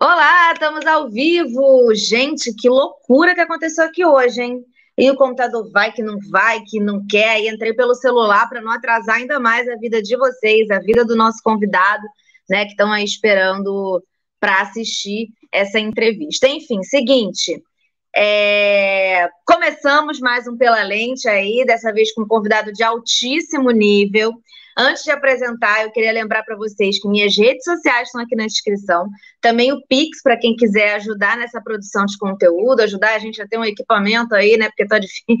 [0.00, 1.92] Olá, estamos ao vivo.
[1.92, 4.64] Gente, que loucura que aconteceu aqui hoje, hein?
[4.96, 7.40] E o computador vai que não vai, que não quer.
[7.40, 11.04] E entrei pelo celular para não atrasar ainda mais a vida de vocês, a vida
[11.04, 12.06] do nosso convidado,
[12.48, 14.00] né, que estão aí esperando
[14.38, 16.46] para assistir essa entrevista.
[16.46, 17.60] Enfim, seguinte.
[18.14, 19.28] É...
[19.44, 24.32] Começamos mais um Pela Lente aí, dessa vez com um convidado de altíssimo nível.
[24.80, 28.46] Antes de apresentar, eu queria lembrar para vocês que minhas redes sociais estão aqui na
[28.46, 29.08] descrição.
[29.40, 33.48] Também o Pix, para quem quiser ajudar nessa produção de conteúdo, ajudar a gente a
[33.48, 34.68] ter um equipamento aí, né?
[34.68, 35.36] Porque tá difícil.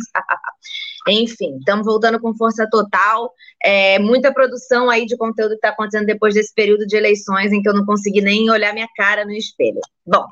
[1.06, 3.32] Enfim, estamos voltando com força total.
[3.62, 7.62] É, muita produção aí de conteúdo que está acontecendo depois desse período de eleições em
[7.62, 9.80] que eu não consegui nem olhar minha cara no espelho.
[10.04, 10.26] Bom,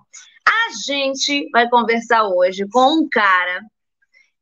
[0.45, 3.61] a gente vai conversar hoje com um cara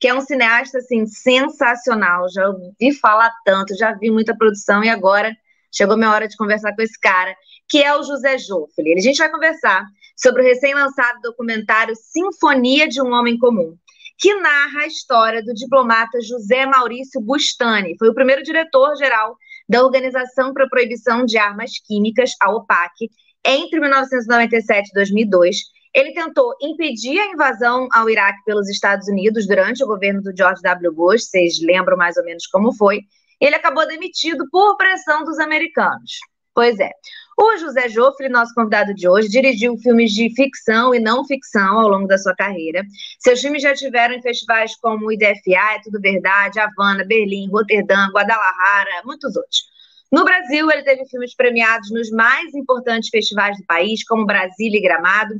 [0.00, 2.26] que é um cineasta assim sensacional.
[2.30, 5.34] Já ouvi falar tanto, já vi muita produção e agora
[5.74, 7.34] chegou minha hora de conversar com esse cara,
[7.68, 8.94] que é o José Joffre.
[8.94, 9.84] A gente vai conversar
[10.16, 13.76] sobre o recém-lançado documentário Sinfonia de um Homem Comum,
[14.18, 17.96] que narra a história do diplomata José Maurício Bustani.
[17.98, 19.36] Foi o primeiro diretor-geral
[19.68, 23.10] da Organização para a Proibição de Armas Químicas, a OPAC,
[23.44, 25.56] entre 1997 e 2002
[25.94, 30.60] ele tentou impedir a invasão ao Iraque pelos Estados Unidos durante o governo do George
[30.60, 30.92] W.
[30.92, 33.02] Bush, vocês lembram mais ou menos como foi.
[33.40, 36.18] Ele acabou demitido por pressão dos americanos.
[36.52, 36.90] Pois é.
[37.36, 41.88] O José Joffre, nosso convidado de hoje, dirigiu filmes de ficção e não ficção ao
[41.88, 42.84] longo da sua carreira.
[43.18, 49.02] Seus filmes já tiveram em festivais como IDFA, É Tudo Verdade, Havana, Berlim, Roterdã, Guadalajara,
[49.04, 49.73] muitos outros.
[50.14, 54.80] No Brasil, ele teve filmes premiados nos mais importantes festivais do país, como Brasília e
[54.80, 55.34] Gramado.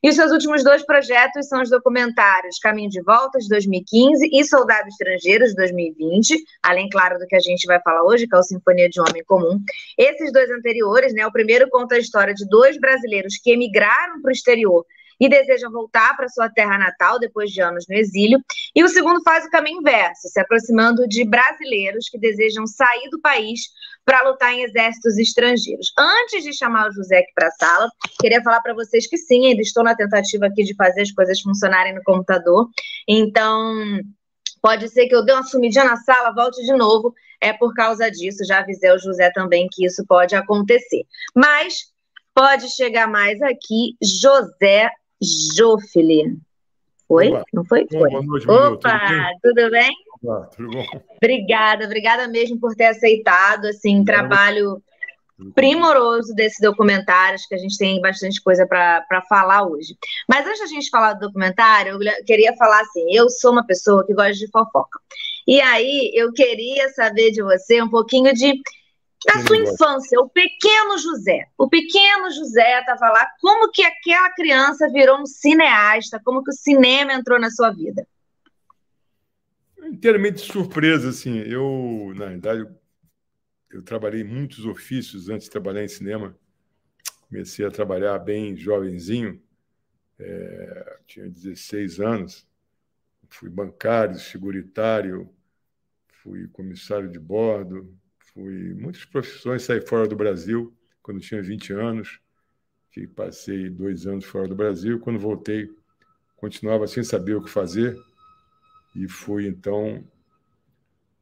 [0.00, 4.86] E seus últimos dois projetos são os documentários Caminho de Volta, de 2015, e Soldado
[4.86, 8.42] Estrangeiro, de 2020, além, claro, do que a gente vai falar hoje, que é o
[8.44, 9.58] Sinfonia de um Homem Comum.
[9.98, 14.28] Esses dois anteriores, né, o primeiro conta a história de dois brasileiros que emigraram para
[14.28, 14.86] o exterior
[15.20, 18.40] e desejam voltar para sua terra natal depois de anos no exílio.
[18.74, 23.20] E o segundo faz o caminho inverso, se aproximando de brasileiros que desejam sair do
[23.20, 23.60] país
[24.04, 25.92] para lutar em exércitos estrangeiros.
[25.98, 27.88] Antes de chamar o José aqui para a sala,
[28.18, 31.40] queria falar para vocês que sim, ainda estou na tentativa aqui de fazer as coisas
[31.40, 32.68] funcionarem no computador.
[33.06, 34.00] Então,
[34.62, 37.14] pode ser que eu dê uma sumidinha na sala, volte de novo.
[37.42, 41.04] É por causa disso, já avisei o José também que isso pode acontecer.
[41.34, 41.90] Mas
[42.34, 46.38] pode chegar mais aqui, José Jofele.
[47.06, 47.28] Foi?
[47.28, 47.44] Olá.
[47.52, 47.86] Não foi?
[47.90, 48.10] Foi.
[48.10, 49.38] Boa noite, Opa, tudo bem?
[49.42, 49.94] Tudo bem?
[50.22, 50.84] Olá, tudo bom?
[51.16, 54.82] Obrigada, obrigada mesmo por ter aceitado, assim, trabalho
[55.54, 59.96] primoroso desse documentário, acho que a gente tem bastante coisa para falar hoje.
[60.28, 64.04] Mas antes da gente falar do documentário, eu queria falar assim, eu sou uma pessoa
[64.06, 65.00] que gosta de fofoca.
[65.46, 68.54] E aí, eu queria saber de você um pouquinho de
[69.26, 71.46] na sua infância, o pequeno José.
[71.58, 73.26] O pequeno José estava lá.
[73.40, 76.20] Como que aquela criança virou um cineasta?
[76.24, 78.06] Como que o cinema entrou na sua vida?
[79.82, 81.38] Inteiramente surpresa, assim.
[81.38, 82.66] Eu, na verdade,
[83.70, 86.36] eu trabalhei em muitos ofícios antes de trabalhar em cinema.
[87.28, 89.40] Comecei a trabalhar bem jovenzinho,
[90.18, 92.48] é, tinha 16 anos.
[93.28, 95.32] Fui bancário, seguritário,
[96.08, 97.96] fui comissário de bordo,
[98.40, 102.18] Fui muitas profissões, saí fora do Brasil quando tinha 20 anos.
[102.90, 104.98] Que passei dois anos fora do Brasil.
[104.98, 105.70] Quando voltei,
[106.36, 107.94] continuava sem saber o que fazer
[108.96, 110.02] e fui então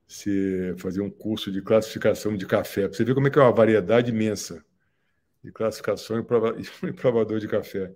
[0.06, 2.86] se fazer um curso de classificação de café.
[2.86, 4.64] Para você ver como é que é uma variedade imensa
[5.42, 6.20] de classificação
[6.86, 7.92] e provador de café.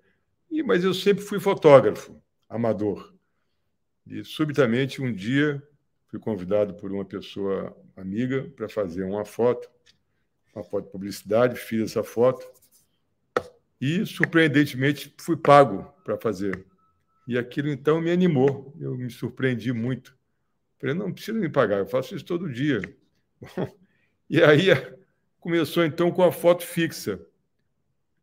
[0.51, 3.15] E, mas eu sempre fui fotógrafo, amador.
[4.05, 5.63] E subitamente um dia
[6.09, 9.69] fui convidado por uma pessoa amiga para fazer uma foto,
[10.55, 12.47] uma foto de publicidade, fiz essa foto
[13.81, 16.65] e, surpreendentemente, fui pago para fazer.
[17.27, 20.17] E aquilo então me animou, eu me surpreendi muito.
[20.79, 22.81] Falei, não precisa me pagar, eu faço isso todo dia.
[23.57, 23.77] Bom,
[24.29, 24.69] e aí
[25.41, 27.21] começou então com a foto fixa.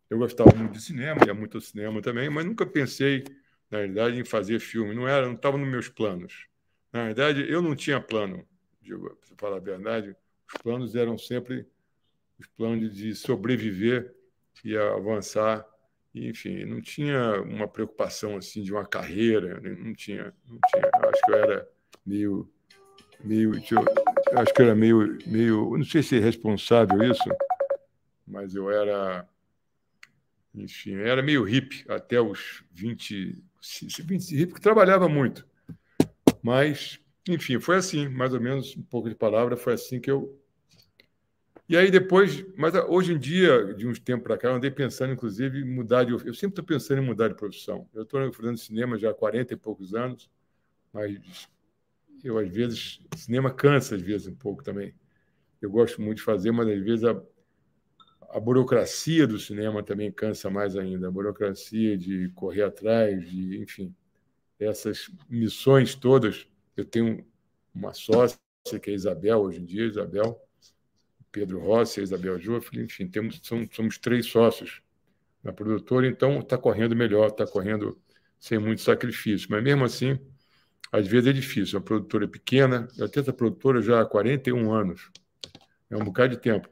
[0.10, 3.24] Eu gostava muito de cinema, ia muito ao cinema também, mas nunca pensei,
[3.70, 4.96] na verdade, em fazer filme.
[4.96, 6.48] Não era, não estava nos meus planos.
[6.92, 8.48] Na verdade, eu não tinha plano
[8.82, 10.16] para falar a verdade,
[10.48, 11.68] os planos eram sempre
[12.40, 14.16] os planos de sobreviver
[14.64, 15.66] e avançar.
[16.14, 20.90] enfim, não tinha uma preocupação assim de uma carreira, não tinha, não tinha.
[21.02, 21.70] Eu acho que eu era
[22.06, 22.50] meio,
[23.24, 27.30] meio, eu acho que eu era meio, meio, não sei se é responsável isso,
[28.26, 29.28] mas eu era,
[30.56, 33.44] enfim, eu era meio hippie até os 20,
[34.04, 35.48] 20 hippie, que trabalhava muito,
[36.42, 37.00] mas
[37.34, 40.40] enfim, foi assim, mais ou menos, um pouco de palavra, foi assim que eu
[41.68, 45.14] E aí depois, mas hoje em dia, de uns tempos para cá, eu andei pensando,
[45.14, 46.12] inclusive, em mudar de.
[46.12, 47.88] Eu sempre estou pensando em mudar de profissão.
[47.94, 50.30] Eu estou fazendo cinema já há 40 e poucos anos,
[50.94, 51.20] mas
[52.24, 54.94] eu, às vezes, cinema cansa, às vezes, um pouco também.
[55.62, 57.22] Eu gosto muito de fazer, mas às vezes a,
[58.30, 61.08] a burocracia do cinema também cansa mais ainda.
[61.08, 63.94] A burocracia de correr atrás, de, enfim,
[64.60, 66.48] essas missões todas.
[66.80, 67.26] Eu tenho
[67.74, 68.40] uma sócia,
[68.82, 70.40] que é a Isabel, hoje em dia, Isabel
[71.32, 73.42] Pedro Rossi, Isabel Joffre, enfim, temos,
[73.72, 74.82] somos três sócios
[75.44, 78.00] na produtora, então está correndo melhor, está correndo
[78.40, 79.48] sem muito sacrifício.
[79.50, 80.20] Mas mesmo assim,
[80.92, 81.80] às vezes é difícil.
[81.80, 85.10] A produtora é pequena, eu tenho essa produtora já há 41 anos,
[85.90, 86.70] é um bocado de tempo.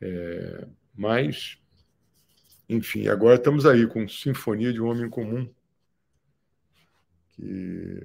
[0.00, 1.58] É, mas,
[2.68, 5.48] enfim, agora estamos aí com Sinfonia de um Homem Comum,
[7.30, 8.02] que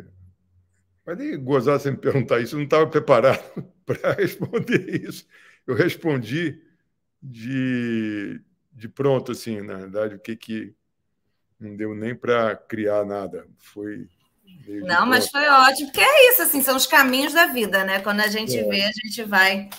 [1.06, 3.42] mas nem gozar sem me perguntar isso, eu não estava preparado
[3.86, 5.26] para responder isso
[5.66, 6.62] eu respondi
[7.22, 10.74] de, de pronto, assim, na verdade, o que que
[11.60, 13.48] não deu nem para criar nada.
[13.60, 14.08] Foi.
[14.68, 18.00] Não, mas foi ótimo, porque é isso, assim, são os caminhos da vida, né?
[18.00, 18.64] Quando a gente é.
[18.64, 19.70] vê, a gente vai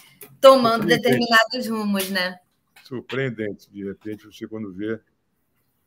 [0.40, 2.38] tomando determinados rumos, né?
[2.84, 5.00] Surpreendente, de repente, você quando vê,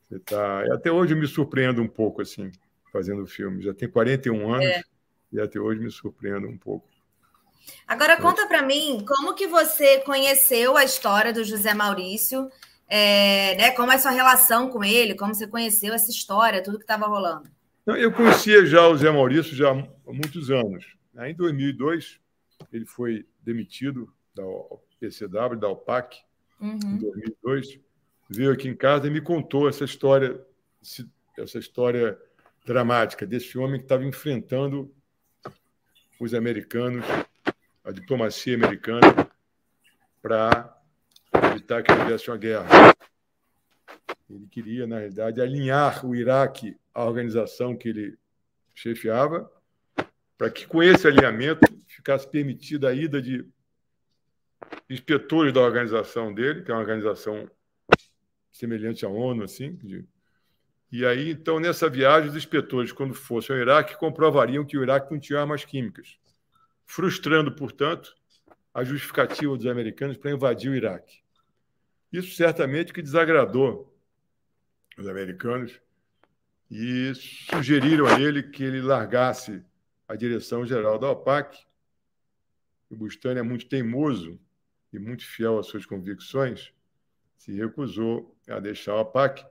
[0.00, 0.62] você tá.
[0.72, 2.50] Até hoje eu me surpreendo um pouco, assim,
[2.92, 3.62] fazendo filme.
[3.62, 4.82] Já tem 41 anos é.
[5.32, 6.88] E até hoje me surpreendo um pouco.
[7.86, 12.48] Agora conta para mim como que você conheceu a história do José Maurício,
[12.88, 13.70] é, né?
[13.72, 17.06] Como é a sua relação com ele, como você conheceu essa história, tudo que estava
[17.06, 17.48] rolando.
[17.86, 20.84] Eu conhecia já o José Maurício já há muitos anos.
[21.18, 22.20] Em 2002
[22.72, 24.42] ele foi demitido da
[25.00, 26.18] PCW, da OPAC,
[26.60, 26.78] uhum.
[26.84, 27.80] em 2002,
[28.28, 30.40] veio aqui em casa e me contou essa história,
[31.38, 32.18] essa história
[32.64, 34.92] dramática desse homem que estava enfrentando
[36.18, 37.04] os americanos
[37.86, 39.30] a diplomacia americana
[40.20, 40.76] para
[41.52, 42.66] evitar que houvesse uma guerra.
[44.28, 48.18] Ele queria, na realidade, alinhar o Iraque à organização que ele
[48.74, 49.48] chefiava,
[50.36, 53.46] para que, com esse alinhamento, ficasse permitida a ida de
[54.90, 57.48] inspetores da organização dele, que é uma organização
[58.50, 59.78] semelhante à ONU, assim.
[60.96, 65.12] E aí, então, nessa viagem, os inspetores, quando fossem ao Iraque, comprovariam que o Iraque
[65.12, 66.18] não tinha armas químicas
[66.86, 68.16] frustrando, portanto,
[68.72, 71.20] a justificativa dos americanos para invadir o Iraque.
[72.10, 73.94] Isso certamente que desagradou
[74.96, 75.78] os americanos
[76.70, 79.62] e sugeriram a ele que ele largasse
[80.08, 81.62] a direção geral da OPAC.
[82.88, 84.40] O Bustani é muito teimoso
[84.90, 86.72] e muito fiel às suas convicções,
[87.36, 89.44] se recusou a deixar a OPAC.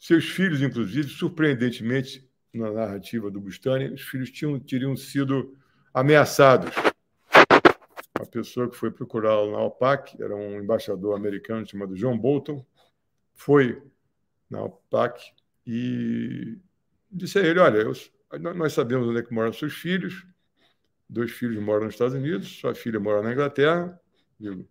[0.00, 5.54] Seus filhos, inclusive, surpreendentemente, na narrativa do Bustani, os filhos tinham, teriam sido
[5.92, 6.70] ameaçados.
[8.14, 12.64] A pessoa que foi procurá-lo na OPAC era um embaixador americano chamado John Bolton,
[13.34, 13.82] foi
[14.48, 15.32] na OPAC
[15.66, 16.56] e
[17.12, 17.92] disse a ele: Olha, eu,
[18.54, 20.26] nós sabemos onde é que moram seus filhos,
[21.06, 24.00] dois filhos moram nos Estados Unidos, sua filha mora na Inglaterra.
[24.38, 24.66] Digo,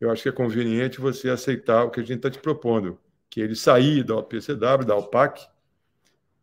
[0.00, 3.40] eu acho que é conveniente você aceitar o que a gente está te propondo, que
[3.40, 5.46] ele sair da OPCW, da OPAC,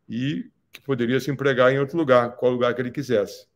[0.08, 3.46] e que poderia se empregar em outro lugar, qual lugar que ele quisesse.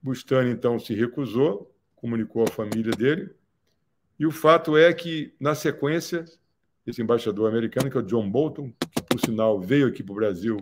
[0.00, 3.30] Bustani, então, se recusou, comunicou à família dele.
[4.18, 6.24] E o fato é que, na sequência,
[6.86, 10.16] esse embaixador americano, que é o John Bolton, que, por sinal, veio aqui para o
[10.16, 10.56] Brasil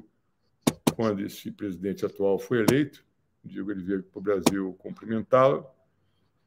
[0.94, 3.04] quando esse presidente atual foi eleito,
[3.42, 5.66] digo, ele veio para o Brasil cumprimentá-lo,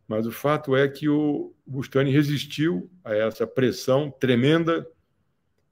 [0.07, 4.87] mas o fato é que o Bustani resistiu a essa pressão tremenda,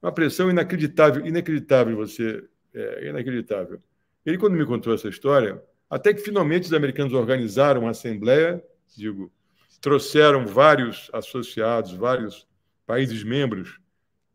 [0.02, 2.44] uma pressão inacreditável, inacreditável, você,
[2.74, 3.80] é inacreditável.
[4.26, 8.62] Ele, quando me contou essa história, até que finalmente os americanos organizaram uma assembleia,
[8.96, 9.32] digo,
[9.80, 12.48] trouxeram vários associados, vários
[12.86, 13.80] países membros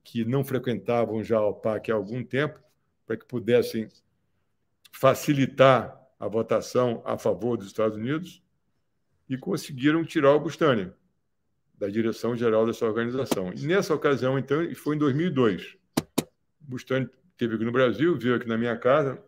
[0.04, 2.60] que não frequentavam já a OPAC há algum tempo,
[3.06, 3.90] para que pudessem
[4.92, 8.42] facilitar a votação a favor dos Estados Unidos
[9.30, 10.92] e conseguiram tirar o Bustani
[11.78, 13.54] da direção geral dessa organização.
[13.54, 15.78] E nessa ocasião, então, foi em 2002.
[16.60, 19.22] Bustani esteve aqui no Brasil, veio aqui na minha casa,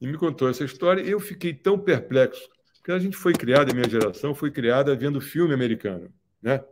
[0.00, 1.00] e me contou essa história.
[1.00, 5.20] Eu fiquei tão perplexo, porque a gente foi criada, a minha geração foi criada vendo
[5.20, 6.12] filme americano.
[6.42, 6.62] Né?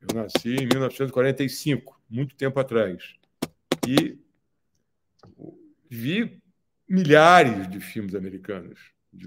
[0.00, 3.14] Eu nasci em 1945, muito tempo atrás.
[3.86, 4.18] E
[5.88, 6.42] vi
[6.88, 8.80] milhares de filmes americanos,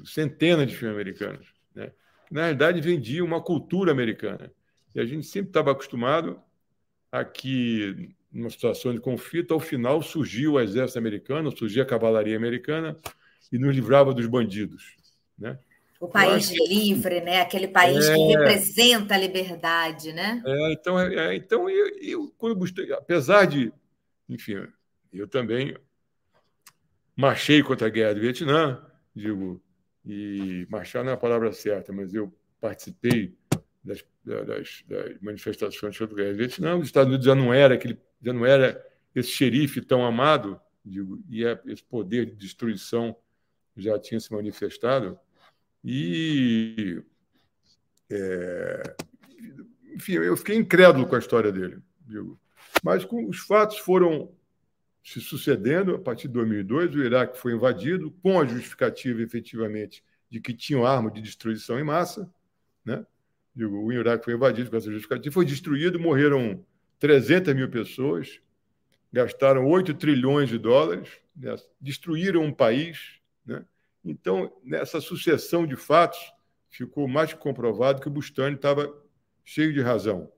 [0.06, 1.48] centenas de filmes americanos.
[1.74, 1.92] Né?
[2.30, 4.52] Na realidade, vendiam uma cultura americana.
[4.94, 6.40] E a gente sempre estava acostumado
[7.12, 12.36] a que numa situação de conflito, ao final surgiu o exército americano, surgia a cavalaria
[12.36, 12.98] americana
[13.52, 14.96] e nos livrava dos bandidos.
[15.38, 15.60] Né?
[16.00, 16.68] O país que...
[16.68, 17.42] livre, né?
[17.42, 18.16] Aquele país é...
[18.16, 20.42] que representa a liberdade, né?
[20.46, 23.72] É, então, é, é então eu, eu, quando busquei, apesar de,
[24.28, 24.68] enfim,
[25.14, 25.78] eu também
[27.16, 28.84] marchei contra a guerra do Vietnã,
[29.16, 29.62] digo,
[30.04, 33.38] e marchar não é a palavra certa, mas eu participei
[33.84, 36.76] das, das, das manifestações contra a guerra do Vietnã.
[36.78, 41.22] Os Estados Unidos já não era aquele, já não era esse xerife tão amado, digo,
[41.30, 43.16] e é, esse poder de destruição
[43.76, 45.20] já tinha se manifestado.
[45.84, 47.02] E.
[48.10, 48.96] É,
[49.96, 51.80] enfim, eu fiquei incrédulo com a história dele.
[52.06, 52.40] Digo.
[52.84, 54.32] Mas com, os fatos foram
[55.04, 55.96] se sucedendo.
[55.96, 60.86] A partir de 2002, o Iraque foi invadido, com a justificativa, efetivamente, de que tinham
[60.86, 62.32] arma de destruição em massa.
[62.86, 63.06] Né?
[63.56, 66.66] Digo, o Iraque foi invadido com essa justificativa, foi destruído, morreram
[67.00, 68.40] 300 mil pessoas,
[69.12, 71.56] gastaram 8 trilhões de dólares, né?
[71.80, 73.20] destruíram um país.
[73.46, 73.64] Né?
[74.04, 76.20] Então, nessa sucessão de fatos,
[76.70, 78.92] ficou mais comprovado que o Bustani estava
[79.44, 80.32] cheio de razão.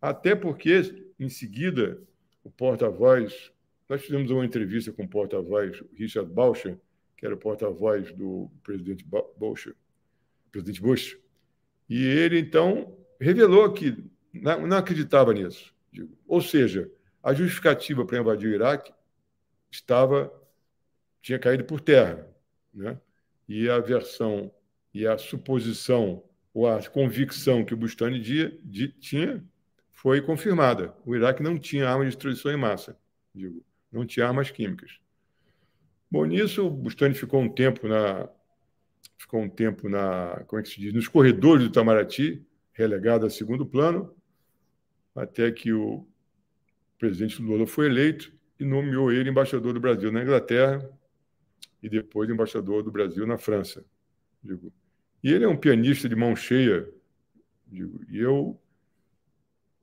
[0.00, 2.00] Até porque, em seguida,
[2.48, 3.52] o porta-voz.
[3.88, 6.78] Nós fizemos uma entrevista com o porta-voz Richard Baucher,
[7.16, 9.04] que era o porta-voz do presidente
[9.36, 9.72] Bush,
[10.50, 11.18] presidente Bush,
[11.88, 13.96] e ele então revelou que
[14.32, 15.74] não acreditava nisso.
[16.26, 16.90] Ou seja,
[17.22, 18.92] a justificativa para invadir o Iraque
[19.70, 20.32] estava
[21.20, 22.26] tinha caído por terra
[22.72, 22.98] né?
[23.48, 24.50] e a versão
[24.92, 26.22] e a suposição
[26.54, 28.22] ou a convicção que o Bustani
[29.00, 29.44] tinha
[29.92, 30.94] foi confirmada.
[31.04, 32.96] O Iraque não tinha armas de destruição em massa,
[33.34, 34.98] digo, não tinha armas químicas.
[36.10, 38.28] Bom, nisso o Bustani ficou um tempo na
[39.18, 43.30] ficou um tempo na, como é que se diz, nos corredores do Itamaraty, relegado a
[43.30, 44.14] segundo plano,
[45.14, 46.06] até que o
[46.98, 50.88] presidente Lula foi eleito e nomeou ele embaixador do Brasil na Inglaterra,
[51.82, 53.84] e depois embaixador do Brasil na França.
[54.42, 54.72] Digo.
[55.22, 56.88] E ele é um pianista de mão cheia.
[57.66, 58.00] Digo.
[58.08, 58.60] E eu,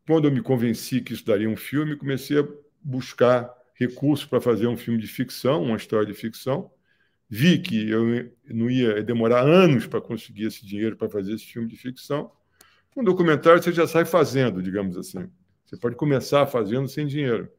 [0.06, 2.48] quando eu me convenci que isso daria um filme, comecei a
[2.82, 6.72] buscar recursos para fazer um filme de ficção, uma história de ficção.
[7.38, 11.68] Vi que eu não ia demorar anos para conseguir esse dinheiro para fazer esse filme
[11.68, 12.32] de ficção.
[12.96, 15.30] Um documentário você já sai fazendo, digamos assim.
[15.66, 17.52] Você pode começar fazendo sem dinheiro.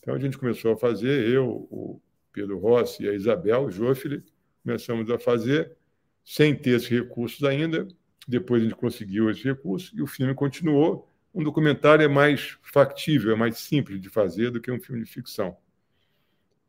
[0.00, 2.00] Então a gente começou a fazer, eu, o
[2.32, 4.24] Pedro Rossi e a Isabel Joffre,
[4.64, 5.76] começamos a fazer,
[6.24, 7.86] sem ter esses recursos ainda.
[8.26, 11.08] Depois a gente conseguiu esses recursos e o filme continuou.
[11.32, 15.08] Um documentário é mais factível, é mais simples de fazer do que um filme de
[15.08, 15.56] ficção.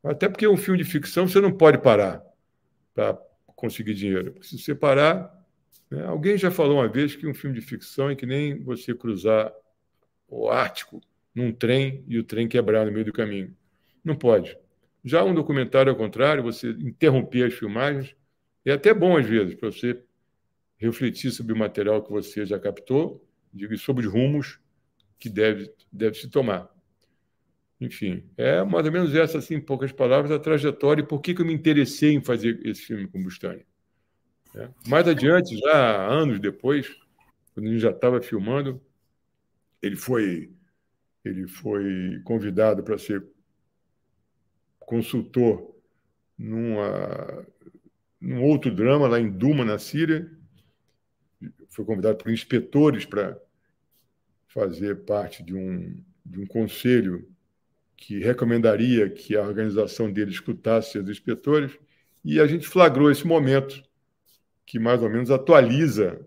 [0.04, 2.30] Até porque um filme de ficção você não pode parar
[2.94, 3.18] para
[3.56, 4.36] conseguir dinheiro.
[4.42, 5.40] Se você parar.
[5.90, 6.04] Né?
[6.06, 9.54] Alguém já falou uma vez que um filme de ficção é que nem você cruzar
[10.28, 11.02] o Ártico
[11.34, 13.56] num trem e o trem quebrar no meio do caminho.
[14.04, 14.58] Não pode.
[15.04, 18.16] Já um documentário, ao contrário, você interromper as filmagens,
[18.66, 20.02] é até bom às vezes para você
[20.78, 24.60] refletir sobre o material que você já captou, e sobre os rumos
[25.20, 26.70] que deve, deve se tomar.
[27.82, 31.34] Enfim, é mais ou menos essa, assim, em poucas palavras, a trajetória e por que,
[31.34, 33.66] que eu me interessei em fazer esse filme com Bustani.
[34.56, 34.70] É.
[34.88, 36.88] Mais adiante, já anos depois,
[37.56, 38.80] quando a gente já estava filmando,
[39.82, 40.54] ele foi,
[41.26, 43.26] ele foi convidado para ser
[44.82, 45.76] consultor
[46.38, 47.48] numa,
[48.20, 50.32] num outro drama lá em Duma, na Síria.
[51.70, 53.40] Foi convidado por inspetores para
[54.50, 57.31] fazer parte de um, de um conselho
[58.02, 61.72] que recomendaria que a organização dele escutasse os inspetores.
[62.26, 63.82] E a gente flagrou esse momento
[64.66, 66.20] que mais ou menos atualiza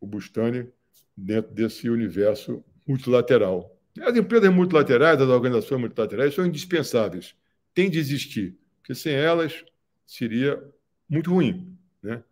[0.00, 0.68] o Bustani
[1.16, 3.78] dentro desse universo multilateral.
[4.00, 7.36] As empresas multilaterais, as organizações multilaterais são indispensáveis
[7.72, 9.64] tem de existir, porque sem elas
[10.04, 10.62] seria
[11.08, 11.74] muito ruim.
[12.02, 12.22] Né?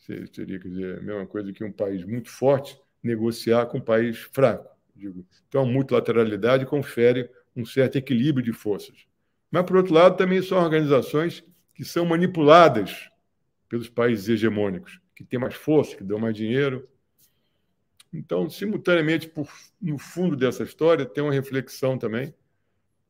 [0.00, 4.18] Seria quer dizer, a mesma coisa que um país muito forte negociar com um país
[4.18, 4.68] fraco.
[4.94, 5.24] Digo.
[5.48, 9.06] Então, a multilateralidade confere um certo equilíbrio de forças.
[9.50, 11.44] Mas, por outro lado, também são organizações
[11.74, 13.10] que são manipuladas
[13.68, 16.88] pelos países hegemônicos, que têm mais força, que dão mais dinheiro.
[18.12, 19.48] Então, simultaneamente, por,
[19.80, 22.34] no fundo dessa história, tem uma reflexão também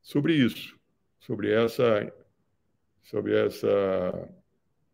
[0.00, 0.80] sobre isso
[1.22, 2.12] sobre essa
[3.02, 4.28] sobre essa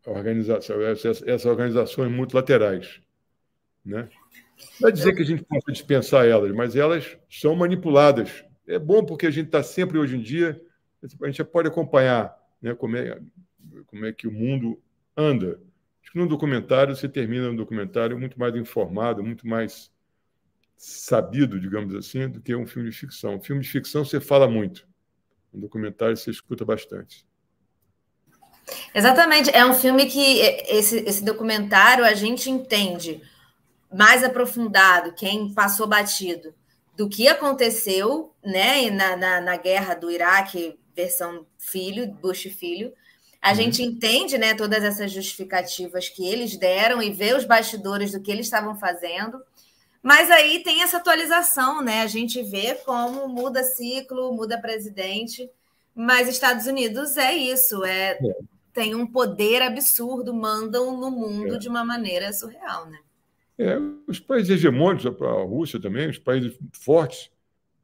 [0.05, 3.01] organização, essas, essas organizações multilaterais,
[3.85, 4.09] né?
[4.81, 8.43] Não é dizer que a gente possa dispensar elas, mas elas são manipuladas.
[8.69, 10.61] É bom porque a gente está sempre hoje em dia,
[11.21, 13.19] a gente pode acompanhar né, como, é,
[13.87, 14.79] como é que o mundo
[15.17, 15.59] anda.
[16.03, 19.91] Acho que num documentário você termina um documentário muito mais informado, muito mais
[20.77, 23.35] sabido, digamos assim, do que um filme de ficção.
[23.35, 24.87] Um filme de ficção você fala muito.
[25.51, 27.27] Um documentário você escuta bastante.
[28.93, 33.19] Exatamente, é um filme que esse, esse documentário a gente entende
[33.91, 36.53] mais aprofundado, quem passou batido,
[36.99, 42.91] do que aconteceu né, na, na, na guerra do Iraque, versão filho, Bush filho.
[43.41, 43.55] A uhum.
[43.55, 48.29] gente entende né, todas essas justificativas que eles deram e vê os bastidores do que
[48.29, 49.41] eles estavam fazendo.
[50.03, 52.01] Mas aí tem essa atualização, né?
[52.01, 55.49] A gente vê como muda ciclo, muda presidente.
[55.95, 58.35] Mas Estados Unidos é isso, é, é.
[58.73, 61.57] tem um poder absurdo, mandam no mundo é.
[61.57, 62.99] de uma maneira surreal, né?
[63.59, 67.29] É, os países hegemônicos, a Rússia também, os países fortes,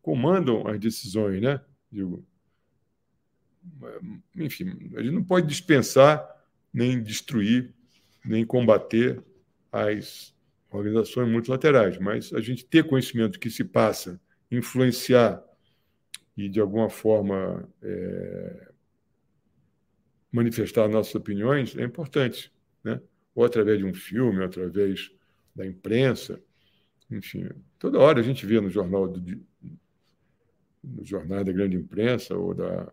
[0.01, 1.59] comandam as decisões, né?
[1.91, 2.25] Digo,
[4.37, 6.25] enfim, a gente não pode dispensar,
[6.73, 7.73] nem destruir,
[8.23, 9.21] nem combater
[9.69, 10.33] as
[10.71, 14.17] organizações multilaterais, mas a gente ter conhecimento do que se passa,
[14.49, 15.43] influenciar
[16.37, 18.71] e, de alguma forma, é,
[20.31, 22.49] manifestar nossas opiniões é importante,
[22.81, 23.01] né?
[23.33, 25.11] ou através de um filme, ou através
[25.55, 26.41] da imprensa,
[27.09, 29.41] enfim, toda hora a gente vê no jornal do,
[30.83, 32.91] no jornal da grande imprensa ou da,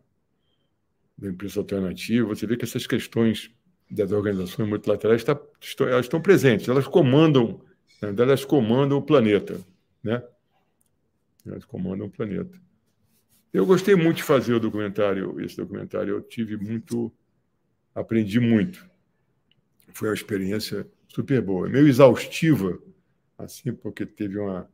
[1.19, 3.51] da imprensa alternativa, você vê que essas questões
[3.91, 7.61] das organizações multilaterais tá, estão, elas estão presentes, elas comandam,
[8.01, 9.61] elas comandam o planeta,
[10.03, 10.23] né?
[11.45, 12.59] Elas comandam o planeta.
[13.53, 17.13] Eu gostei muito de fazer o documentário, esse documentário, eu tive muito,
[17.95, 18.89] aprendi muito.
[19.93, 21.69] Foi uma experiência super boa.
[21.69, 22.79] Meio exaustiva,
[23.37, 24.69] assim, porque teve uma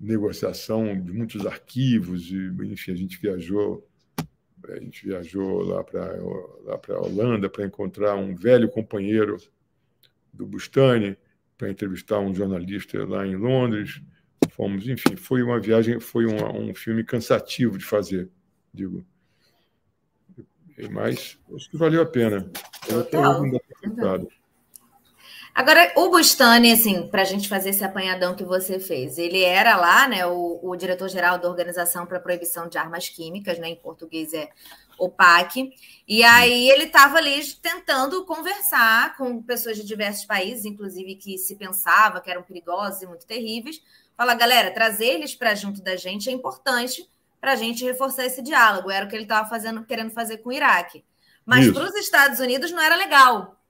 [0.00, 3.86] negociação de muitos arquivos, e, enfim, a gente viajou
[4.66, 6.16] a gente viajou lá para
[6.62, 9.36] lá para Holanda para encontrar um velho companheiro
[10.32, 11.18] do Bustani
[11.58, 14.00] para entrevistar um jornalista lá em Londres
[14.52, 18.30] fomos enfim foi uma viagem foi um, um filme cansativo de fazer
[18.72, 19.04] digo
[20.90, 22.50] mas acho que valeu a pena
[22.88, 23.46] Total.
[25.54, 29.76] Agora, o Bustani, assim, para a gente fazer esse apanhadão que você fez, ele era
[29.76, 33.76] lá, né, o, o diretor-geral da Organização para a Proibição de Armas Químicas, né, em
[33.76, 34.48] português é
[34.98, 35.72] OPAC,
[36.08, 41.54] e aí ele estava ali tentando conversar com pessoas de diversos países, inclusive que se
[41.54, 43.80] pensava que eram perigosos e muito terríveis.
[44.16, 47.08] Fala, galera, trazer eles para junto da gente é importante
[47.40, 48.90] para a gente reforçar esse diálogo.
[48.90, 51.04] Era o que ele estava fazendo, querendo fazer com o Iraque.
[51.44, 53.60] Mas para os Estados Unidos não era legal,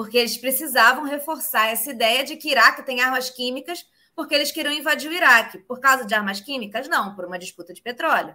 [0.00, 3.86] porque eles precisavam reforçar essa ideia de que Iraque tem armas químicas
[4.16, 5.58] porque eles queriam invadir o Iraque.
[5.58, 6.88] Por causa de armas químicas?
[6.88, 8.34] Não, por uma disputa de petróleo.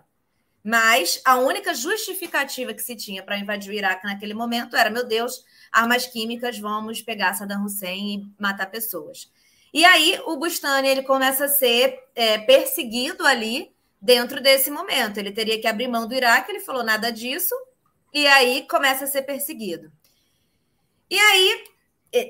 [0.63, 5.07] Mas a única justificativa que se tinha para invadir o Iraque naquele momento era: meu
[5.07, 9.31] Deus, armas químicas, vamos pegar Saddam Hussein e matar pessoas.
[9.73, 15.17] E aí o Bustani ele começa a ser é, perseguido ali dentro desse momento.
[15.17, 17.55] Ele teria que abrir mão do Iraque, ele falou nada disso,
[18.13, 19.91] e aí começa a ser perseguido.
[21.09, 21.63] E aí,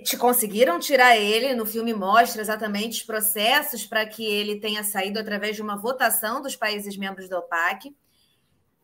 [0.04, 5.20] te conseguiram tirar ele, no filme mostra exatamente os processos para que ele tenha saído
[5.20, 7.96] através de uma votação dos países membros da OPAC.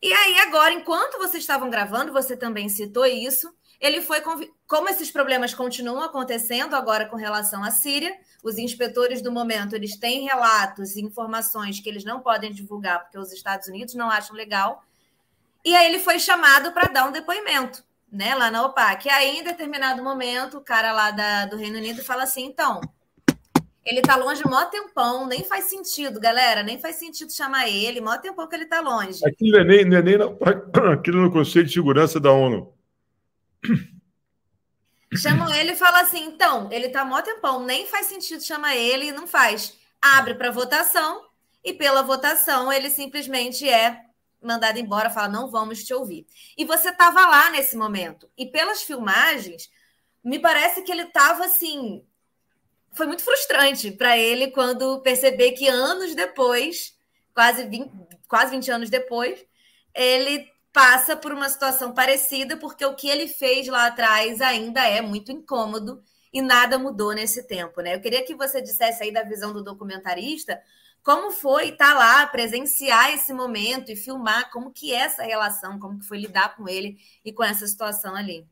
[0.02, 4.22] E aí, agora, enquanto vocês estavam gravando, você também citou isso, ele foi.
[4.68, 9.98] Como esses problemas continuam acontecendo agora com relação à Síria, os inspetores do momento eles
[9.98, 14.36] têm relatos e informações que eles não podem divulgar porque os Estados Unidos não acham
[14.36, 14.84] legal.
[15.66, 19.08] E aí ele foi chamado para dar um depoimento né, lá na OPAC.
[19.08, 22.82] E aí, em determinado momento, o cara lá da, do Reino Unido fala assim: então,
[23.86, 28.18] ele tá longe mó tempão, nem faz sentido, galera, nem faz sentido chamar ele, mó
[28.18, 29.26] tempão que ele tá longe.
[29.26, 30.26] Aquilo não é nem, não é nem na,
[30.94, 32.74] aquilo no Conselho de Segurança da ONU.
[35.16, 39.12] Chamam ele e fala assim: então, ele tá mó tempão, nem faz sentido chamar ele
[39.12, 39.78] não faz.
[40.02, 41.22] Abre para votação,
[41.64, 44.00] e pela votação ele simplesmente é
[44.42, 46.26] mandado embora, fala: não vamos te ouvir.
[46.58, 48.30] E você estava lá nesse momento.
[48.38, 49.70] E pelas filmagens,
[50.24, 52.04] me parece que ele estava assim.
[52.94, 56.98] Foi muito frustrante para ele quando perceber que anos depois,
[57.34, 57.92] quase 20,
[58.28, 59.46] quase 20 anos depois,
[59.94, 65.02] ele passa por uma situação parecida, porque o que ele fez lá atrás ainda é
[65.02, 66.02] muito incômodo
[66.34, 67.96] e nada mudou nesse tempo, né?
[67.96, 70.62] Eu queria que você dissesse aí da visão do documentarista
[71.04, 76.00] como foi estar lá, presenciar esse momento e filmar como que é essa relação, como
[76.00, 78.48] que foi lidar com ele e com essa situação ali?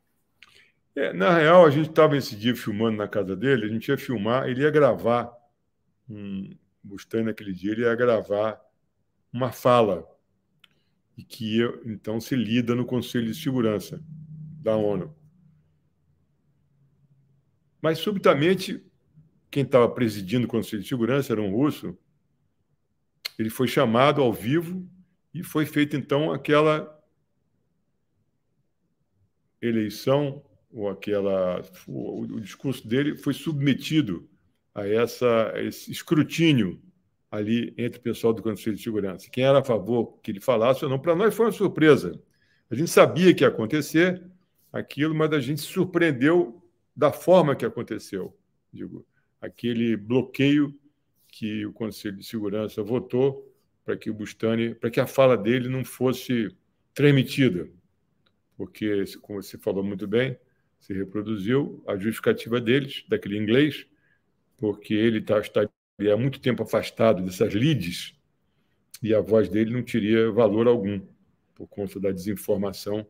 [0.95, 3.97] É, na real, a gente estava esse dia filmando na casa dele, a gente ia
[3.97, 5.31] filmar, ele ia gravar,
[6.09, 6.49] um,
[6.83, 8.59] Bustani naquele dia, ele ia gravar
[9.31, 10.07] uma fala,
[11.15, 14.03] e que ia, então se lida no Conselho de Segurança
[14.61, 15.15] da ONU.
[17.81, 18.83] Mas, subitamente,
[19.51, 21.97] quem estava presidindo o Conselho de Segurança era um russo,
[23.39, 24.85] ele foi chamado ao vivo
[25.33, 26.99] e foi feita então aquela
[29.61, 34.29] eleição ou aquela o, discurso dele foi submetido
[34.75, 36.81] a, essa, esse escrutínio
[37.31, 39.29] ali entre o pessoal do Conselho de Segurança.
[39.31, 42.19] Quem era a favor que ele falasse ou não, para nós foi uma surpresa.
[42.69, 44.21] A gente sabia que ia acontecer
[44.71, 46.61] aquilo, mas a gente se surpreendeu
[46.95, 48.35] da forma que aconteceu.
[48.71, 49.05] Digo,
[49.39, 50.77] aquele bloqueio
[51.39, 53.49] que o Conselho de Segurança votou
[53.85, 56.53] para que o Bustani, para que a fala dele não fosse
[56.93, 57.69] transmitida,
[58.57, 60.37] porque, como você falou muito bem,
[60.81, 63.87] se reproduziu a justificativa deles, daquele inglês,
[64.57, 65.71] porque ele tá, estaria
[66.13, 68.13] há muito tempo afastado dessas leads
[69.01, 70.99] e a voz dele não teria valor algum
[71.55, 73.07] por conta da desinformação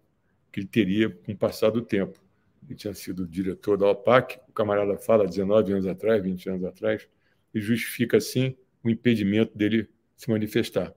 [0.52, 2.22] que ele teria com o passar do tempo.
[2.68, 7.10] Ele tinha sido diretor da OPAC, o camarada fala 19 anos atrás, 20 anos atrás,
[7.54, 10.94] e justifica, assim, o impedimento dele se manifestar.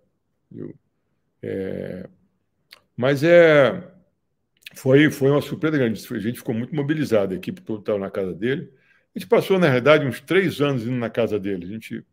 [1.43, 2.09] É...
[2.97, 3.91] Mas é...
[4.75, 6.03] Foi, foi uma surpresa grande.
[6.15, 8.73] A gente ficou muito mobilizado, a equipe toda estava na casa dele.
[9.15, 11.67] A gente passou, na realidade, uns três anos indo na casa dele.
[11.67, 12.05] A gente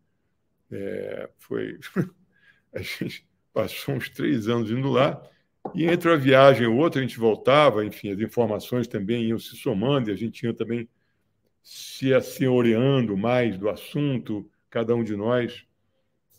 [0.71, 1.80] é, foi.
[2.73, 5.21] a gente passou uns três anos indo lá.
[5.75, 9.56] E entre uma viagem e outra, a gente voltava, enfim, as informações também iam se
[9.58, 10.89] somando e a gente ia também
[11.70, 15.64] se assenhoreando mais do assunto, cada um de nós,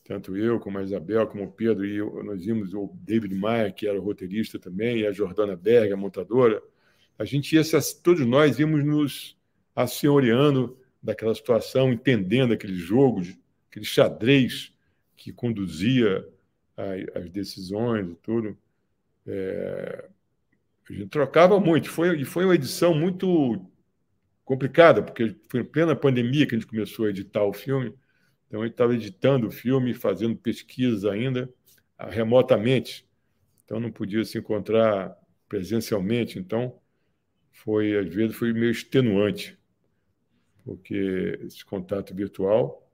[0.02, 3.70] tanto eu como a Isabel, como o Pedro, e eu, nós íamos, o David Maia,
[3.70, 6.60] que era roteirista também, e a Jordana Berg, a montadora,
[7.16, 7.62] a gente ia,
[8.02, 9.38] todos nós íamos nos
[9.76, 13.22] assenhoreando daquela situação, entendendo aquele jogo,
[13.70, 14.72] aquele xadrez
[15.16, 16.26] que conduzia
[17.14, 18.58] as decisões e tudo.
[19.24, 20.08] É,
[20.88, 23.64] a gente trocava muito, foi, e foi uma edição muito
[24.50, 27.94] complicada, porque foi em plena pandemia que a gente começou a editar o filme.
[28.48, 31.48] Então, a gente estava editando o filme, fazendo pesquisa ainda,
[31.96, 33.08] ah, remotamente.
[33.64, 35.16] Então, não podia se encontrar
[35.48, 36.36] presencialmente.
[36.36, 36.76] Então,
[37.52, 39.56] foi, às vezes, foi meio extenuante,
[40.64, 42.92] porque esse contato virtual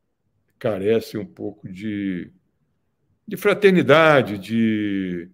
[0.58, 2.30] carece um pouco de,
[3.26, 5.30] de fraternidade, de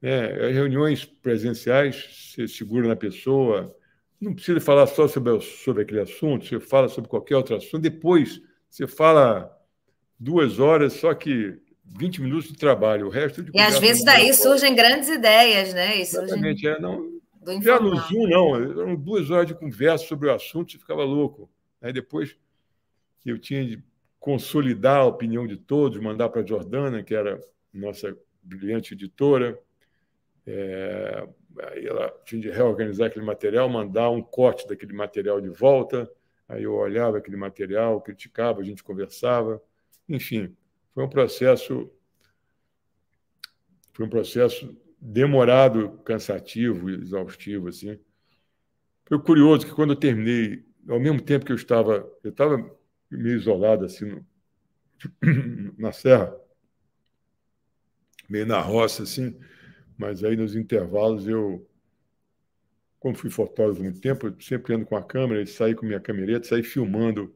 [0.00, 3.72] né, reuniões presenciais, você segura na pessoa,
[4.22, 8.40] não precisa falar só sobre, sobre aquele assunto, você fala sobre qualquer outro assunto, depois
[8.70, 9.50] você fala
[10.18, 14.32] duas horas, só que 20 minutos de trabalho, o resto de E às vezes daí
[14.32, 15.98] surgem grandes ideias, né?
[15.98, 17.20] E Exatamente, é, não,
[17.60, 21.50] já no Zoom, não, eram duas horas de conversa sobre o assunto, você ficava louco.
[21.80, 22.36] Aí depois
[23.20, 23.82] que eu tinha de
[24.20, 27.40] consolidar a opinião de todos, mandar para a Jordana, que era
[27.74, 29.58] nossa brilhante editora,
[30.46, 31.26] é,
[31.60, 36.10] aí ela tinha de reorganizar aquele material, mandar um corte daquele material de volta.
[36.48, 39.62] Aí eu olhava aquele material, criticava, a gente conversava.
[40.08, 40.54] Enfim,
[40.94, 41.90] foi um processo
[43.92, 47.98] foi um processo demorado, cansativo, exaustivo assim.
[49.04, 52.56] Foi curioso que quando eu terminei, ao mesmo tempo que eu estava, eu estava
[53.10, 54.26] meio isolado assim no,
[55.76, 56.34] na serra,
[58.28, 59.38] meio na roça assim,
[60.02, 61.64] mas aí nos intervalos eu,
[62.98, 66.48] como fui fotógrafo muito tempo, eu sempre ando com a câmera, saí com minha camereta,
[66.48, 67.32] saí filmando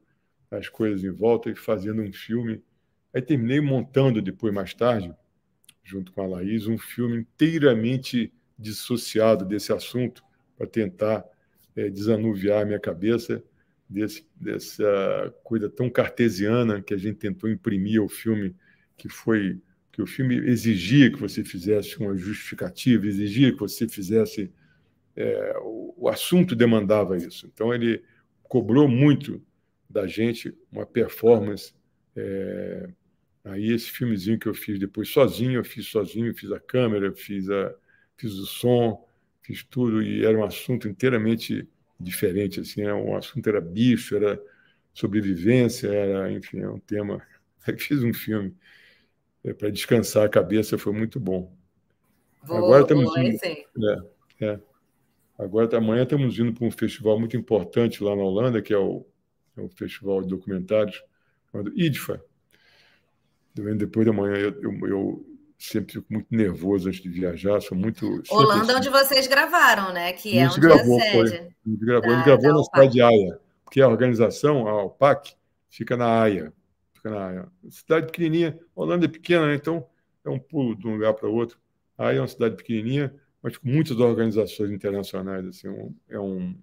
[0.51, 2.61] as coisas em volta e fazendo um filme.
[3.13, 5.15] Aí terminei montando depois, mais tarde,
[5.81, 10.21] junto com a Laís, um filme inteiramente dissociado desse assunto
[10.57, 11.23] para tentar
[11.73, 13.41] é, desanuviar a minha cabeça
[13.89, 18.53] desse, dessa coisa tão cartesiana que a gente tentou imprimir ao filme,
[18.97, 19.61] que foi
[19.97, 24.53] que o filme exigia que você fizesse uma justificativa, exigia que você fizesse.
[25.15, 27.49] É, o, o, assunto demandava isso.
[27.51, 28.03] Então, ele
[28.43, 29.41] cobrou muito
[29.89, 31.73] da gente uma performance.
[32.15, 32.89] É,
[33.43, 37.49] aí, esse filmezinho que eu fiz depois sozinho, eu fiz sozinho, fiz a câmera, fiz,
[37.49, 37.73] a,
[38.15, 39.03] fiz o som,
[39.41, 41.67] fiz tudo, e era um assunto inteiramente
[41.99, 42.59] diferente.
[42.59, 44.39] Assim, era um assunto era bicho, era
[44.93, 47.19] sobrevivência, era, enfim, é um tema.
[47.79, 48.55] Fiz um filme
[49.47, 51.55] é, para descansar a cabeça foi muito bom.
[52.43, 53.39] Vou, Agora estamos indo,
[54.41, 54.59] é, é.
[55.37, 59.05] Agora amanhã estamos indo para um festival muito importante lá na Holanda, que é o,
[59.55, 61.01] é o festival de documentários
[61.51, 62.21] chamado IDFA.
[63.53, 68.21] Depois da manhã eu, eu, eu, sempre fico muito nervoso antes de viajar, sou muito.
[68.29, 68.75] Holanda, assim.
[68.75, 70.13] onde vocês gravaram, né?
[70.13, 71.29] Que é onde gravou, é a sede.
[71.29, 74.67] Foi, a gente gravou, da, a gente gravou na cidade de Haia, porque a organização,
[74.67, 75.35] a OPAC,
[75.69, 76.53] fica na Haia
[77.09, 79.55] na cidade pequenininha, Holanda é pequena, né?
[79.55, 79.87] então
[80.23, 81.59] é um pulo de um lugar para outro.
[81.97, 86.55] Aí é uma cidade pequenininha, mas com muitas organizações internacionais, assim, um, é um,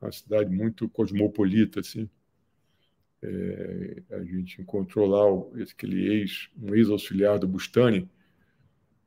[0.00, 2.08] uma cidade muito cosmopolita, assim.
[3.22, 8.08] É, a gente encontrou lá o, aquele ex, um ex-auxiliar do Bustani,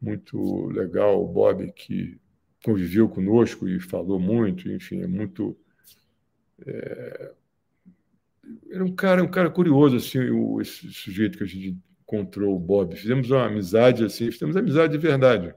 [0.01, 2.19] muito legal, o Bob, que
[2.63, 5.57] conviveu conosco e falou muito, enfim, é muito.
[6.65, 7.33] É,
[8.71, 12.59] era um cara, um cara curioso, assim, o, esse sujeito que a gente encontrou, o
[12.59, 12.95] Bob.
[12.95, 15.53] Fizemos uma amizade, assim, fizemos amizade de verdade,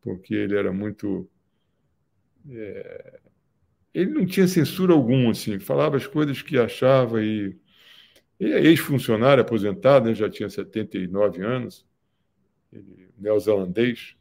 [0.00, 1.28] porque ele era muito.
[2.50, 3.20] É,
[3.94, 7.56] ele não tinha censura alguma, assim, falava as coisas que achava e.
[8.38, 11.84] Ele é ex-funcionário, aposentado, né, já tinha 79 anos,
[13.18, 14.14] neozelandês.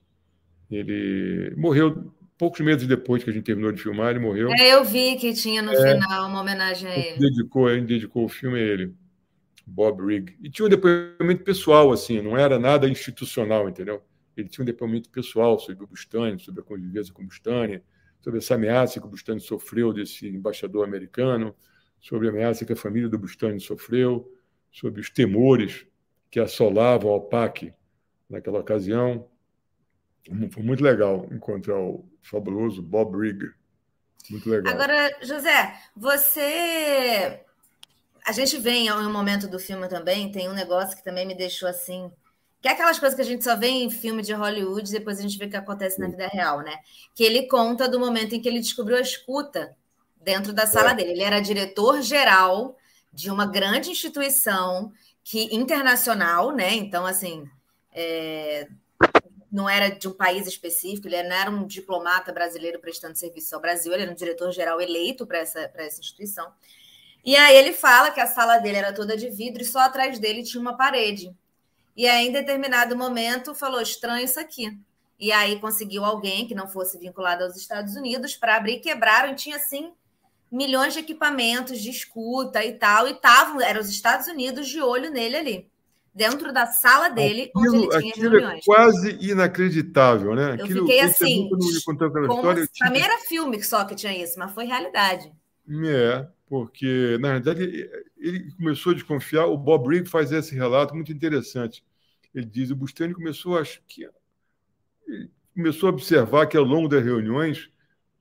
[0.71, 4.50] Ele morreu poucos meses depois que a gente terminou de filmar, ele morreu.
[4.52, 7.19] É, eu vi que tinha no é, final uma homenagem a ele.
[7.19, 8.93] Dedicou, ele dedicou o filme a ele,
[9.65, 10.38] Bob Rigg.
[10.41, 14.02] E tinha um depoimento pessoal, assim, não era nada institucional, entendeu?
[14.36, 17.82] Ele tinha um depoimento pessoal sobre o Bustani, sobre a convivência com o Bustani,
[18.21, 21.56] sobre essa ameaça que o Bustani sofreu desse embaixador americano,
[22.00, 24.32] sobre a ameaça que a família do Bustani sofreu,
[24.71, 25.88] sobre os temores
[26.30, 27.73] que assolavam o PAC
[28.30, 29.28] naquela ocasião.
[30.51, 33.49] Foi muito legal encontrar o fabuloso Bob Rigg.
[34.29, 34.73] Muito legal.
[34.73, 37.41] Agora, José, você.
[38.25, 41.35] A gente vem em um momento do filme também, tem um negócio que também me
[41.35, 42.11] deixou assim.
[42.61, 45.19] Que é aquelas coisas que a gente só vê em filme de Hollywood e depois
[45.19, 46.77] a gente vê o que acontece na vida real, né?
[47.15, 49.75] Que ele conta do momento em que ele descobriu a escuta
[50.21, 50.95] dentro da sala é.
[50.95, 51.11] dele.
[51.11, 52.75] Ele era diretor-geral
[53.13, 54.91] de uma grande instituição
[55.23, 56.73] que internacional, né?
[56.73, 57.49] Então, assim,
[57.93, 58.67] é,
[59.57, 63.61] não era de um país específico, ele não era um diplomata brasileiro prestando serviço ao
[63.61, 66.53] Brasil, ele era um diretor-geral eleito para essa, essa instituição.
[67.25, 70.19] E aí ele fala que a sala dele era toda de vidro e só atrás
[70.19, 71.35] dele tinha uma parede.
[71.95, 74.77] E aí, em determinado momento, falou: estranho isso aqui.
[75.19, 79.35] E aí conseguiu alguém que não fosse vinculado aos Estados Unidos para abrir quebraram, e
[79.35, 79.91] tinha assim
[80.51, 85.09] milhões de equipamentos de escuta e tal, e estavam, eram os Estados Unidos de olho
[85.09, 85.71] nele ali
[86.17, 88.60] dentro da sala dele, aquilo, onde ele tinha é reuniões.
[88.60, 90.56] É quase inacreditável, né?
[90.58, 91.49] Eu aquilo, fiquei assim.
[92.80, 95.32] Para mim era filme só que tinha isso, mas foi realidade.
[95.86, 99.45] É, porque, na verdade, ele começou a desconfiar.
[99.45, 101.84] O Bob Rigg faz esse relato muito interessante.
[102.34, 103.63] Ele diz: o Bustani começou a.
[103.63, 104.10] Que,
[105.53, 107.69] começou a observar que ao longo das reuniões,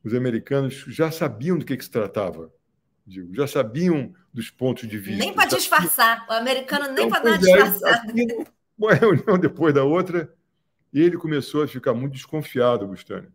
[0.04, 2.52] os americanos já sabiam do que, que se tratava
[3.06, 5.24] digo, já sabiam dos pontos de vista.
[5.24, 8.12] Nem para disfarçar, o americano nem então, para dar disfarçada.
[8.76, 10.30] Uma reunião depois da outra,
[10.92, 13.28] e ele começou a ficar muito desconfiado, Gustavo.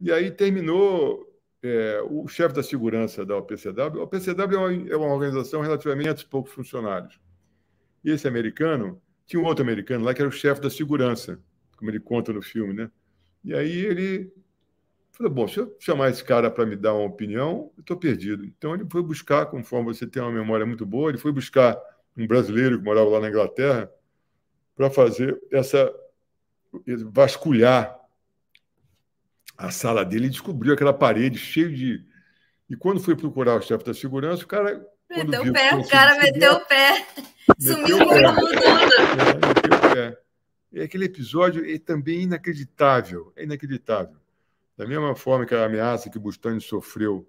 [0.00, 1.30] E aí terminou
[1.62, 4.00] é, o chefe da segurança da OPCW.
[4.00, 7.20] A OPCW é uma, é uma organização relativamente poucos funcionários.
[8.02, 11.38] E esse americano, tinha um outro americano lá que era o chefe da segurança,
[11.76, 12.90] como ele conta no filme, né?
[13.44, 14.32] E aí ele
[15.16, 18.44] Falei, bom, se eu chamar esse cara para me dar uma opinião, eu estou perdido.
[18.44, 21.80] Então ele foi buscar, conforme você tem uma memória muito boa, ele foi buscar
[22.16, 23.88] um brasileiro que morava lá na Inglaterra
[24.74, 25.88] para fazer essa
[27.12, 27.96] vasculhar
[29.56, 32.04] a sala dele e descobriu aquela parede cheia de.
[32.68, 34.84] E quando foi procurar o chefe da segurança, o cara.
[35.08, 37.06] Meteu o pé, o cara meteu o pé.
[37.60, 39.46] Sumiu com tudo.
[39.46, 40.18] meteu o pé.
[40.72, 43.32] E aquele episódio é também inacreditável.
[43.36, 44.23] É inacreditável.
[44.76, 47.28] Da mesma forma que a ameaça que Bustani sofreu,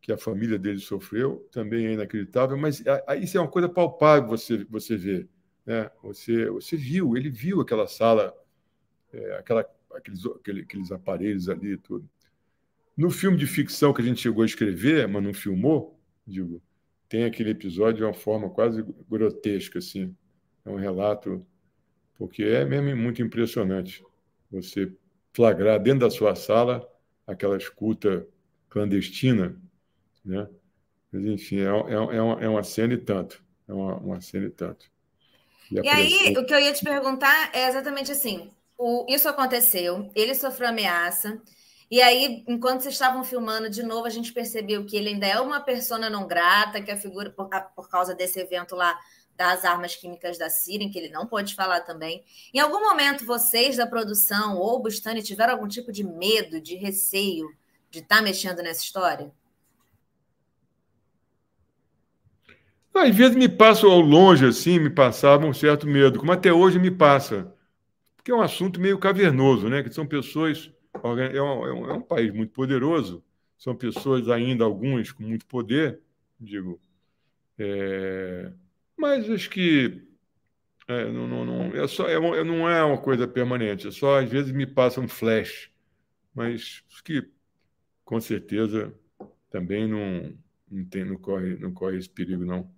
[0.00, 2.82] que a família dele sofreu, também é inacreditável, mas
[3.20, 5.28] isso é uma coisa palpável você, você ver.
[5.64, 5.90] Né?
[6.02, 8.34] Você, você viu, ele viu aquela sala,
[9.12, 12.08] é, aquela, aqueles, aqueles aparelhos ali tudo.
[12.96, 16.62] No filme de ficção que a gente chegou a escrever, mas não filmou, digo,
[17.08, 20.14] tem aquele episódio de uma forma quase grotesca, assim.
[20.64, 21.44] É um relato,
[22.18, 24.04] porque é mesmo muito impressionante.
[24.50, 24.92] Você
[25.32, 26.86] flagrar dentro da sua sala
[27.26, 28.26] aquela escuta
[28.68, 29.56] clandestina,
[30.24, 30.48] né?
[31.12, 33.42] Mas, enfim, é, é, é, uma, é uma cena e tanto.
[33.66, 34.90] É uma, uma cena e tanto.
[35.70, 40.10] E, e aí, o que eu ia te perguntar é exatamente assim: o, isso aconteceu,
[40.14, 41.40] ele sofreu ameaça,
[41.90, 45.40] e aí, enquanto vocês estavam filmando de novo, a gente percebeu que ele ainda é
[45.40, 48.96] uma persona não grata, que a figura, por, por causa desse evento lá,
[49.40, 52.22] das armas químicas da Síria, que ele não pode falar também.
[52.52, 57.48] Em algum momento, vocês da produção ou Bustani tiveram algum tipo de medo, de receio
[57.90, 59.32] de estar tá mexendo nessa história?
[62.94, 66.78] Às vezes me passa ao longe, assim, me passava um certo medo, como até hoje
[66.78, 67.50] me passa.
[68.14, 69.82] Porque é um assunto meio cavernoso, né?
[69.82, 70.70] Que são pessoas.
[71.32, 73.24] É um, é um país muito poderoso,
[73.56, 75.98] são pessoas ainda, alguns, com muito poder,
[76.38, 76.78] digo.
[77.58, 78.52] É,
[79.00, 80.02] mas acho que
[80.86, 84.28] é, não, não, não, é só, é, não é uma coisa permanente, é só às
[84.28, 85.70] vezes me passa um flash.
[86.34, 87.28] Mas que
[88.04, 88.92] com certeza
[89.50, 90.32] também não,
[90.70, 92.70] não, tem, não, corre, não corre esse perigo, não.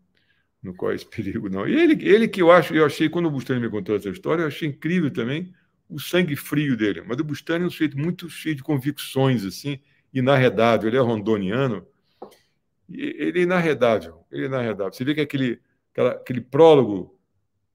[0.62, 1.66] Não corre esse perigo, não.
[1.66, 4.42] E ele, ele que eu acho, eu achei, quando o Bustani me contou essa história,
[4.42, 5.52] eu achei incrível também
[5.88, 7.02] o sangue frio dele.
[7.02, 9.80] Mas o Bustani é um sujeito muito cheio de convicções, assim,
[10.12, 10.88] inarredável.
[10.88, 11.86] Ele é rondoniano.
[12.88, 14.24] E ele é inarredável.
[14.30, 14.92] Ele é inarredável.
[14.92, 15.60] Você vê que aquele,
[15.92, 17.12] aquela, aquele prólogo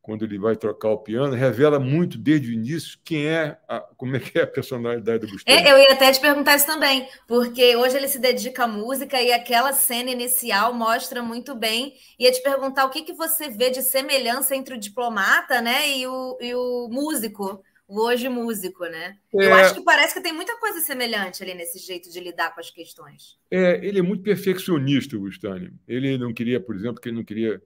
[0.07, 4.15] quando ele vai trocar o piano, revela muito desde o início quem é, a, como
[4.15, 5.59] é que é a personalidade do Gustavo.
[5.59, 9.21] É, eu ia até te perguntar isso também, porque hoje ele se dedica à música
[9.21, 11.93] e aquela cena inicial mostra muito bem.
[12.17, 16.07] Ia te perguntar o que, que você vê de semelhança entre o diplomata, né, e
[16.07, 19.17] o, e o músico, o hoje músico, né?
[19.35, 22.55] É, eu acho que parece que tem muita coisa semelhante ali nesse jeito de lidar
[22.55, 23.37] com as questões.
[23.51, 25.67] É, ele é muito perfeccionista, o Gustavo.
[25.85, 27.61] Ele não queria, por exemplo, que ele não queria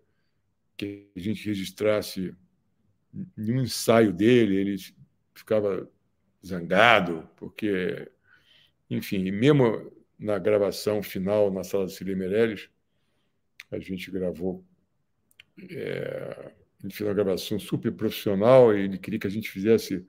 [0.77, 2.35] que a gente registrasse
[3.35, 4.75] nenhum ensaio dele, ele
[5.33, 5.89] ficava
[6.45, 8.09] zangado, porque,
[8.89, 12.69] enfim, mesmo na gravação final na sala de Cília Meirelles,
[13.71, 14.63] a gente gravou,
[15.69, 16.53] é,
[16.83, 20.05] ele fez uma gravação super profissional e ele queria que a gente fizesse,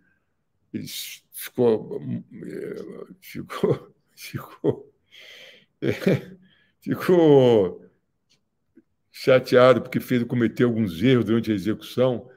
[0.73, 0.87] ele
[1.33, 2.01] ficou,
[2.33, 4.95] é, ficou, ficou,
[5.81, 6.37] é,
[6.81, 7.92] ficou
[9.13, 12.29] chateado porque fez cometer alguns erros durante a execução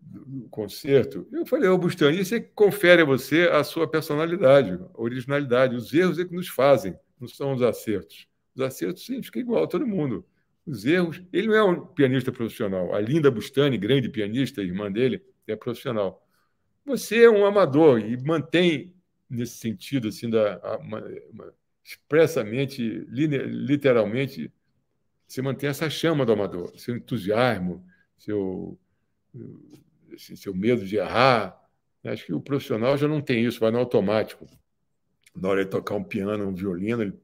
[0.00, 1.26] do concerto.
[1.32, 5.74] Eu falei, ô Bustani, isso é que confere a você a sua personalidade, a originalidade.
[5.74, 8.28] Os erros é que nos fazem, não são os acertos.
[8.54, 10.24] Os acertos, sim, fica igual a todo mundo.
[10.64, 11.20] Os erros.
[11.32, 12.94] Ele não é um pianista profissional.
[12.94, 16.24] A Linda Bustani, grande pianista, irmã dele, é profissional.
[16.84, 18.94] Você é um amador e mantém
[19.28, 21.00] nesse sentido, assim, da, uma,
[21.32, 24.52] uma, expressamente, literalmente,
[25.32, 27.82] você mantém essa chama do amador, seu entusiasmo,
[28.18, 28.78] seu,
[30.14, 31.58] assim, seu medo de errar.
[32.04, 34.46] Acho que o profissional já não tem isso, vai no automático.
[35.34, 37.14] Na hora de tocar um piano, um violino, ele...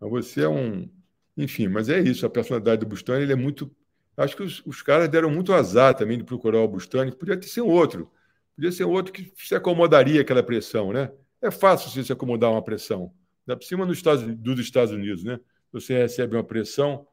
[0.00, 0.88] mas você é um.
[1.36, 3.68] Enfim, mas é isso, a personalidade do Bustani ele é muito.
[4.16, 7.48] Acho que os, os caras deram muito azar também de procurar o Bustani, podia ter
[7.48, 8.12] sido outro.
[8.54, 11.10] Podia ser outro que se acomodaria aquela pressão, né?
[11.42, 13.12] É fácil você se acomodar uma pressão.
[13.44, 15.40] Dá por cima Estados, dos Estados Unidos, né?
[15.72, 17.06] Você recebe uma pressão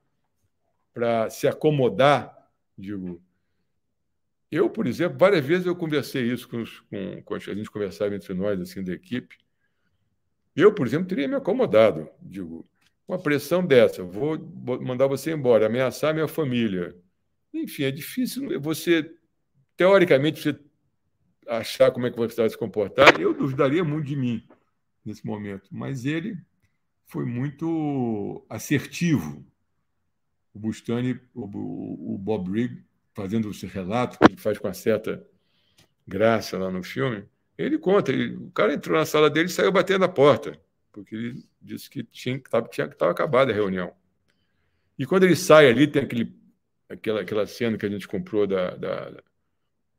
[0.94, 2.34] para se acomodar,
[2.78, 3.22] digo.
[4.52, 8.16] Eu, por exemplo, várias vezes eu conversei isso com, os, com, com a gente conversava
[8.16, 9.38] entre nós, assim, da equipe.
[10.56, 12.66] Eu, por exemplo, teria me acomodado, digo,
[13.08, 14.38] uma pressão dessa, vou
[14.82, 16.96] mandar você embora, ameaçar minha família.
[17.54, 19.14] Enfim, é difícil você,
[19.76, 20.60] teoricamente, você
[21.48, 23.20] achar como é que você vai se comportar.
[23.20, 24.48] Eu duvidaria muito de mim
[25.04, 26.38] nesse momento, mas ele
[27.06, 29.46] foi muito assertivo.
[30.54, 35.26] O Bustani, o, Bob Rigg, fazendo esse relato que ele faz com uma certa
[36.08, 37.26] graça lá no filme,
[37.58, 40.60] ele conta, ele, o cara entrou na sala dele e saiu batendo na porta,
[40.92, 43.94] porque ele disse que tinha que estar acabada a reunião.
[44.98, 46.34] E quando ele sai ali, tem aquele,
[46.88, 49.24] aquela, aquela cena que a gente comprou da, da,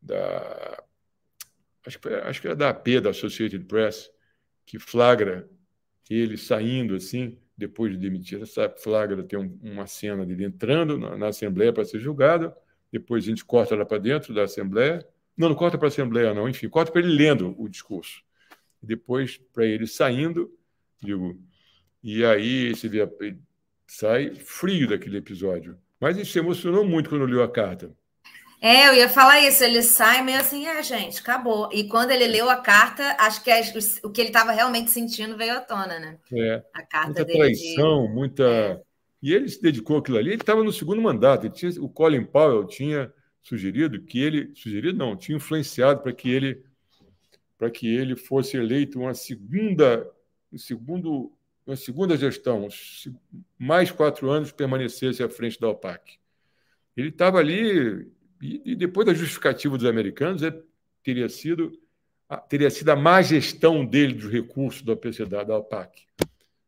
[0.01, 0.85] da
[1.87, 4.11] acho, que, acho que era da AP, da Associated Press,
[4.65, 5.49] que flagra
[6.15, 11.17] ele saindo assim, depois de demitir, essa flagra tem um, uma cena dele entrando na,
[11.17, 12.53] na Assembleia para ser julgado,
[12.93, 15.07] depois a gente corta lá para dentro da Assembleia.
[15.37, 18.23] Não, não corta para a Assembleia, não, enfim, corta para ele lendo o discurso.
[18.83, 20.51] Depois, para ele saindo,
[21.03, 21.39] digo,
[22.03, 23.07] e aí você vê,
[23.87, 25.79] sai frio daquele episódio.
[26.01, 27.95] Mas ele se emocionou muito quando leu a carta.
[28.67, 29.63] É, eu ia falar isso.
[29.63, 31.69] Ele sai meio assim, é, gente, acabou.
[31.73, 33.51] E quando ele leu a carta, acho que
[34.03, 36.19] o que ele estava realmente sentindo veio à tona, né?
[36.33, 36.65] É.
[36.75, 38.13] A carta muita dele traição, de...
[38.13, 38.43] muita.
[38.43, 38.83] É.
[39.23, 40.31] E ele se dedicou àquilo ali.
[40.31, 41.49] Ele estava no segundo mandato.
[41.49, 41.71] Tinha...
[41.81, 46.65] o Colin Powell tinha sugerido que ele, sugerido não, tinha influenciado para que ele,
[47.57, 50.11] para que ele fosse eleito uma segunda,
[50.53, 51.33] um segundo,
[51.65, 52.67] uma segunda gestão,
[53.57, 56.19] mais quatro anos permanecesse à frente da OPAC.
[56.97, 60.55] Ele estava ali e, e depois da justificativa dos americanos, é,
[61.03, 61.73] teria sido
[62.49, 66.03] teria sido a má gestão dele dos recursos da PCD, da OPAC.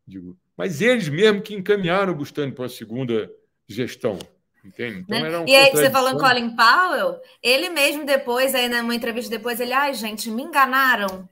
[0.07, 0.37] Digo.
[0.57, 3.31] Mas eles mesmo que encaminharam o Bustani para a segunda
[3.67, 4.19] gestão.
[4.65, 5.01] Entende?
[5.01, 5.45] Então, né?
[5.47, 9.73] e aí, você falou em Colin Powell, ele mesmo depois, aí numa entrevista depois, ele,
[9.73, 11.29] ai, gente, me enganaram.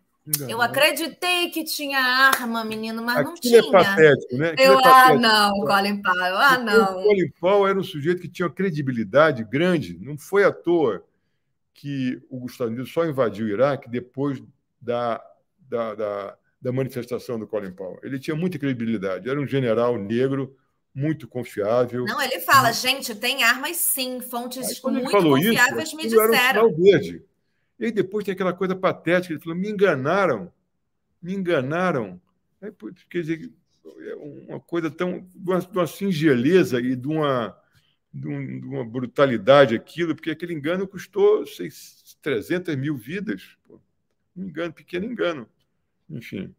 [0.48, 3.58] Eu acreditei que tinha arma, menino, mas Aquilo não tinha.
[3.58, 4.54] É patético, né?
[4.58, 6.98] Eu, é ah, não, Colin Powell, ah, não.
[6.98, 9.96] O Colin Powell era um sujeito que tinha credibilidade grande.
[10.00, 11.04] Não foi à toa
[11.72, 14.42] que o Gustavo Unidos só invadiu o Iraque depois
[14.80, 15.22] da,
[15.60, 18.00] da, da, da manifestação do Colin Powell.
[18.02, 19.28] Ele tinha muita credibilidade.
[19.28, 20.56] Era um general negro
[20.92, 22.04] muito confiável.
[22.04, 26.34] Não, ele fala, gente, tem armas sim, fontes muito confiáveis isso, me disseram.
[26.34, 27.22] Era um verde.
[27.78, 30.52] E aí depois tem aquela coisa patética, ele falou, me enganaram,
[31.22, 32.20] me enganaram.
[32.60, 32.72] Aí,
[33.10, 33.52] quer dizer,
[34.00, 35.20] é uma coisa tão.
[35.20, 37.56] de uma, de uma singeleza e de uma,
[38.12, 43.56] de, um, de, uma brutalidade aquilo, porque aquele engano custou 6, 300 mil vidas.
[43.66, 43.80] Pô.
[44.36, 45.48] Um engano, pequeno engano.
[46.08, 46.54] Enfim.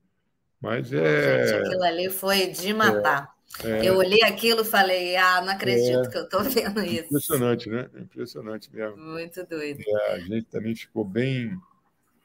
[0.60, 1.46] Mas é.
[1.48, 3.34] Gente, aquilo ali foi de matar.
[3.34, 3.88] É, é...
[3.88, 6.10] Eu olhei aquilo e falei, ah, não acredito é...
[6.10, 7.06] que eu estou vendo isso.
[7.06, 7.90] Impressionante, né?
[7.98, 8.98] Impressionante mesmo.
[8.98, 9.80] Muito doido.
[9.86, 11.58] É, a gente também ficou bem,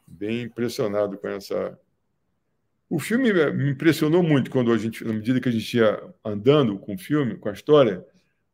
[0.07, 1.79] bem impressionado com essa.
[2.89, 6.79] O filme me impressionou muito quando a gente, na medida que a gente ia andando
[6.79, 8.05] com o filme, com a história,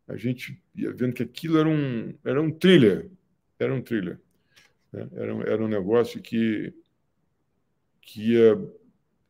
[0.06, 3.10] a gente ia vendo que aquilo era um, era um thriller.
[3.58, 4.20] Era um thriller.
[4.92, 5.08] Né?
[5.16, 6.72] Era, um, era um negócio que,
[8.00, 8.56] que ia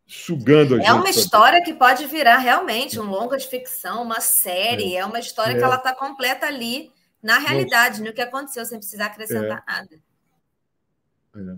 [0.08, 0.88] sugando a é gente.
[0.88, 4.96] É uma história que pode virar realmente um longa de ficção, uma série.
[4.96, 5.58] É, é uma história é.
[5.58, 6.90] que ela está completa ali
[7.22, 9.70] na realidade, no que aconteceu, sem precisar acrescentar é.
[9.70, 10.00] nada.
[11.36, 11.56] É.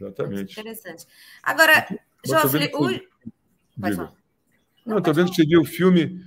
[0.00, 0.36] Exatamente.
[0.36, 1.06] Muito interessante.
[1.42, 1.86] Agora,
[2.24, 3.80] Joffre, o...
[3.80, 4.12] Pode falar.
[4.86, 6.22] Não, estou vendo que você viu o filme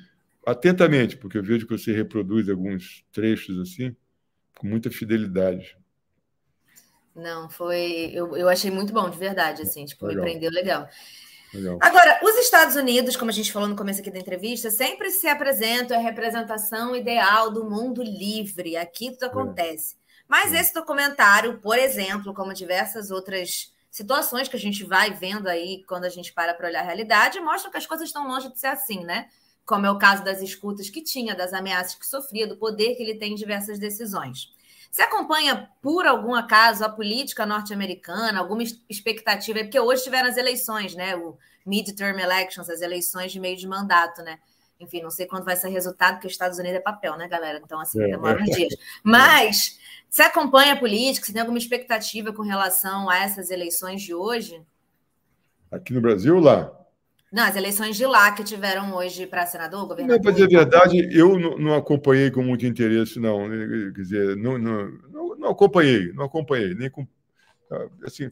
[0.45, 3.95] atentamente, porque eu vejo que você reproduz alguns trechos assim,
[4.57, 5.77] com muita fidelidade.
[7.15, 8.11] Não, foi.
[8.13, 10.23] Eu, eu achei muito bom, de verdade, assim, tipo, legal.
[10.23, 10.89] me prendeu legal.
[11.53, 11.77] Legal.
[11.81, 15.27] Agora, os Estados Unidos, como a gente falou no começo aqui da entrevista, sempre se
[15.27, 18.75] apresentam a representação ideal do mundo livre.
[18.75, 19.27] Aqui tudo é.
[19.27, 19.95] acontece.
[19.95, 19.97] É.
[20.27, 20.59] Mas é.
[20.59, 26.03] esse documentário, por exemplo, como diversas outras situações que a gente vai vendo aí quando
[26.05, 28.67] a gente para para olhar a realidade, mostram que as coisas estão longe de ser
[28.67, 29.27] assim, né?
[29.65, 33.03] Como é o caso das escutas que tinha, das ameaças que sofria, do poder que
[33.03, 34.53] ele tem em diversas decisões.
[34.91, 39.59] Você acompanha, por algum acaso, a política norte-americana, alguma expectativa?
[39.59, 41.15] Porque hoje tiveram as eleições, né?
[41.15, 44.39] O midterm elections, as eleições de meio de mandato, né?
[44.79, 47.59] Enfim, não sei quando vai ser resultado, porque os Estados Unidos é papel, né, galera?
[47.63, 48.07] Então, assim, é.
[48.07, 48.75] demora uns dias.
[49.03, 49.79] Mas
[50.09, 51.25] você acompanha a política?
[51.25, 54.61] Você tem alguma expectativa com relação a essas eleições de hoje?
[55.71, 56.71] Aqui no Brasil lá?
[57.31, 60.21] Não, as eleições de lá que tiveram hoje para senador, governador.
[60.21, 63.49] Para dizer a verdade, eu não, não, acompanhei com muito interesse, não.
[63.93, 66.73] Quer dizer, não, não, não, acompanhei, não acompanhei.
[66.73, 67.05] Nem com,
[68.05, 68.29] assim,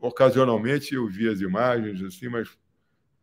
[0.00, 2.48] ocasionalmente eu vi as imagens, assim, mas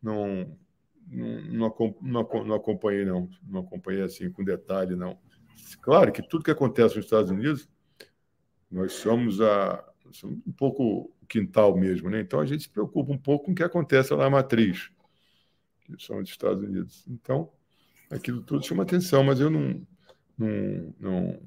[0.02, 0.58] não,
[1.06, 3.30] não, não, não acompanhei, não.
[3.46, 5.20] Não acompanhei assim com detalhe, não.
[5.82, 7.68] Claro que tudo que acontece nos Estados Unidos,
[8.72, 12.22] nós somos a somos um pouco quintal mesmo, né?
[12.22, 14.90] Então a gente se preocupa um pouco com o que acontece lá na matriz
[15.98, 17.06] que são dos Estados Unidos.
[17.08, 17.52] Então,
[18.10, 19.82] aquilo tudo chama atenção, mas eu não.
[20.38, 21.40] não, não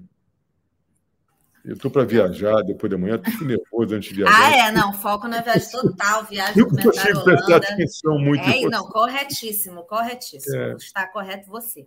[1.64, 4.36] eu estou para viajar depois da manhã, estou nervoso antes de viajar.
[4.36, 8.42] Ah, é, não, foco na viagem total, viagem eu consigo prestar atenção muito.
[8.42, 10.56] É, não, corretíssimo, corretíssimo.
[10.56, 10.72] É.
[10.72, 11.86] Está correto você.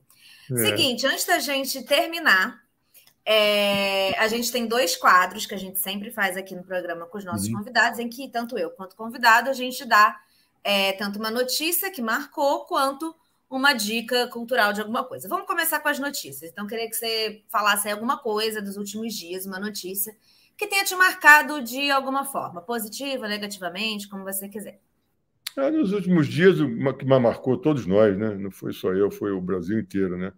[0.50, 0.56] É.
[0.56, 2.64] Seguinte, antes da gente terminar,
[3.26, 7.18] é, a gente tem dois quadros que a gente sempre faz aqui no programa com
[7.18, 7.58] os nossos uhum.
[7.58, 10.16] convidados, em que tanto eu quanto convidado a gente dá
[10.66, 13.16] é, tanto uma notícia que marcou quanto
[13.48, 15.30] uma dica cultural de alguma coisa.
[15.30, 16.52] Vamos começar com as notícias.
[16.52, 20.18] Então, queria que você falasse alguma coisa dos últimos dias, uma notícia
[20.58, 24.82] que tenha te marcado de alguma forma, positiva, negativamente, como você quiser.
[25.56, 28.34] É, nos últimos dias, o que marcou todos nós, né?
[28.34, 30.34] Não foi só eu, foi o Brasil inteiro, né?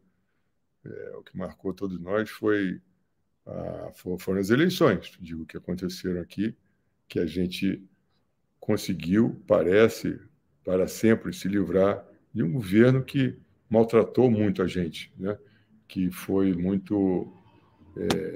[0.85, 2.81] É, o que marcou todos nós foi
[3.45, 6.53] a, foram as eleições, digo que aconteceram aqui,
[7.07, 7.81] que a gente
[8.59, 10.19] conseguiu, parece,
[10.63, 13.37] para sempre se livrar de um governo que
[13.69, 15.37] maltratou muito a gente, né?
[15.87, 17.31] que foi muito.
[17.95, 18.33] É,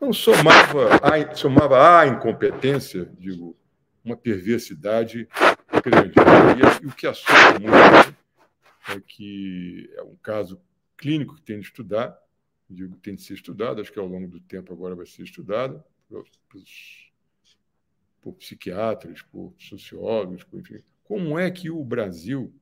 [0.00, 3.56] não somava a, somava a incompetência, digo,
[4.04, 5.28] uma perversidade
[5.84, 6.14] grande.
[6.82, 8.16] E, o que assusta muito
[8.88, 10.60] é que é um caso
[10.96, 12.16] clínico que tem de estudar,
[12.68, 15.82] digo, tem de ser estudado, acho que ao longo do tempo agora vai ser estudado
[16.48, 17.09] pelos
[18.20, 20.82] por psiquiatras, por sociólogos, por, enfim.
[21.04, 22.52] Como é que o Brasil,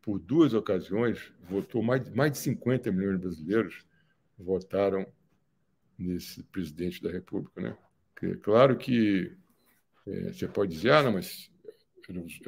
[0.00, 3.84] por duas ocasiões, votou mais, mais de 50 milhões de brasileiros
[4.38, 5.06] votaram
[5.98, 7.76] nesse presidente da República, né?
[8.22, 9.36] É claro que
[10.06, 11.50] é, você pode dizer, ah, não, mas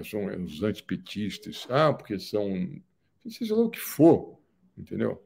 [0.09, 2.81] são os antipetistas, ah, porque são,
[3.29, 4.39] seja lá o que for,
[4.77, 5.23] entendeu?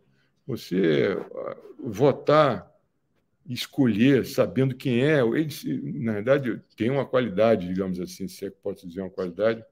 [0.47, 2.78] Você ah, votar
[3.49, 5.21] escolher sabendo quem é.
[5.21, 5.49] Ele,
[6.01, 9.65] na verdade, tem uma qualidade, digamos assim, se é que pode dizer uma qualidade.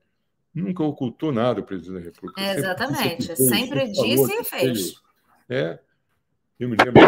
[0.55, 2.41] Nunca ocultou nada o presidente da República.
[2.41, 3.37] É, exatamente.
[3.37, 4.95] Sempre, disse e fez.
[5.49, 5.79] É.
[6.59, 7.03] Eu me lembro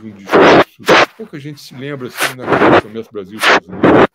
[0.00, 1.16] de um discurso.
[1.16, 4.06] Pouca gente se lembra assim na Comércio Brasil Estados Unidos.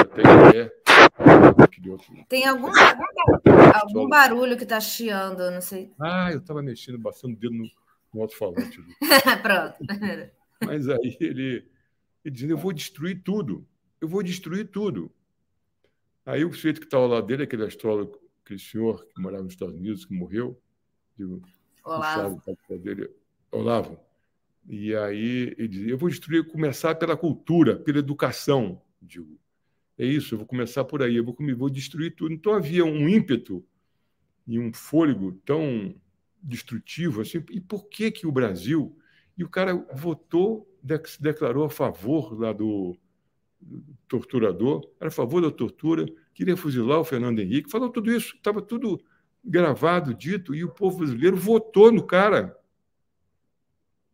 [0.00, 0.72] Até é.
[2.28, 2.70] Tem algum,
[3.74, 5.92] algum barulho que está chiando, não sei.
[6.00, 7.70] Ah, eu estava mexendo, bastando o dedo no,
[8.12, 8.80] no alto-falante.
[9.42, 9.76] Pronto.
[10.64, 11.64] Mas aí ele,
[12.24, 13.66] ele dizendo: Eu vou destruir tudo,
[14.00, 15.10] eu vou destruir tudo.
[16.24, 19.74] Aí o sujeito que estava lá dele, aquele astrólogo, aquele senhor que morava nos Estados
[19.74, 20.60] Unidos, que morreu,
[21.16, 21.42] digo,
[21.84, 22.42] Olavo.
[22.78, 23.10] Dele,
[23.50, 23.98] Olavo.
[24.68, 28.80] E aí ele dizia: Eu vou destruir, começar pela cultura, pela educação.
[29.00, 29.38] Digo,
[29.98, 32.32] é isso, eu vou começar por aí, eu vou, vou destruir tudo.
[32.32, 33.64] Então havia um ímpeto
[34.46, 35.94] e um fôlego tão
[36.42, 37.44] destrutivo assim.
[37.50, 38.96] E por que que o Brasil
[39.36, 40.68] e o cara votou,
[41.06, 42.96] se declarou a favor lá do,
[43.60, 48.36] do torturador, era a favor da tortura, queria fuzilar o Fernando Henrique, falou tudo isso,
[48.36, 49.02] estava tudo
[49.44, 52.56] gravado, dito, e o povo brasileiro votou no cara.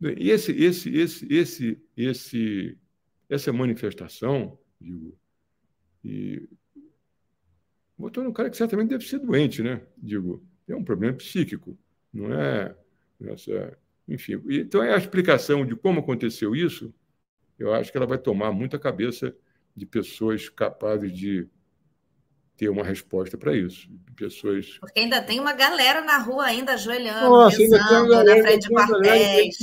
[0.01, 2.79] Esse, esse, esse, esse, esse,
[3.29, 5.19] essa manifestação, digo,
[6.05, 6.49] e
[7.97, 9.85] votou no cara que certamente deve ser doente, né?
[9.97, 11.77] Digo, é um problema psíquico,
[12.13, 12.77] não é
[13.25, 13.77] essa,
[14.09, 14.41] enfim.
[14.49, 16.93] Então é a explicação de como aconteceu isso.
[17.59, 19.35] Eu acho que ela vai tomar muita cabeça
[19.77, 21.47] de pessoas capazes de
[22.57, 23.89] ter uma resposta para isso.
[24.17, 24.79] Pessoas...
[24.81, 28.75] Porque ainda tem uma galera na rua ainda ajoelhando, Nossa, rezando, galera, na frente de
[28.75, 29.57] quartéis,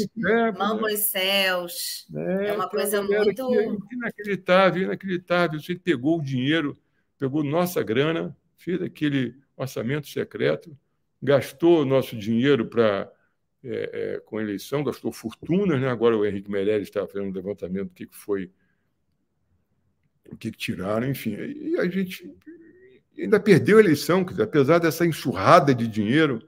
[0.58, 2.08] mão nos céus.
[2.16, 3.50] É, é uma coisa muito...
[3.92, 5.60] inacreditável, inacreditável.
[5.60, 6.78] Você pegou o dinheiro,
[7.20, 10.78] pegou nossa grana, fez aquele orçamento secreto,
[11.22, 13.12] gastou nosso dinheiro para
[13.68, 15.90] é, é, com eleição, gastou fortunas, né?
[15.90, 18.52] agora o Henrique Meirelles estava fazendo um levantamento do que foi,
[20.30, 21.36] o que tiraram, enfim.
[21.36, 22.32] E a gente
[23.18, 26.48] ainda perdeu a eleição, dizer, apesar dessa enxurrada de dinheiro.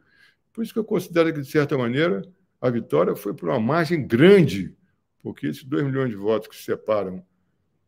[0.54, 2.22] Por isso que eu considero que, de certa maneira,
[2.62, 4.76] a vitória foi por uma margem grande,
[5.22, 7.26] porque esses dois milhões de votos que separam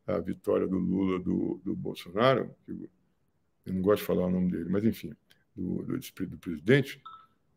[0.07, 4.69] a vitória do Lula do, do Bolsonaro, eu não gosto de falar o nome dele,
[4.69, 5.13] mas enfim,
[5.55, 7.01] do, do, do presidente,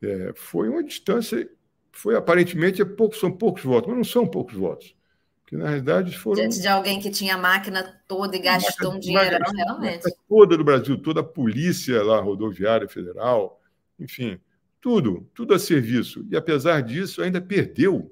[0.02, 1.48] é, foi uma distância,
[1.92, 4.94] foi aparentemente é pouco, são poucos votos, mas não são poucos votos
[5.52, 6.40] que na realidade foram.
[6.40, 10.04] Diante de alguém que tinha a máquina toda e gastou um dinheiro, realmente.
[10.26, 13.60] Toda do Brasil, toda a polícia lá, rodoviária federal,
[14.00, 14.40] enfim,
[14.80, 16.26] tudo, tudo a serviço.
[16.30, 18.10] E apesar disso, ainda perdeu.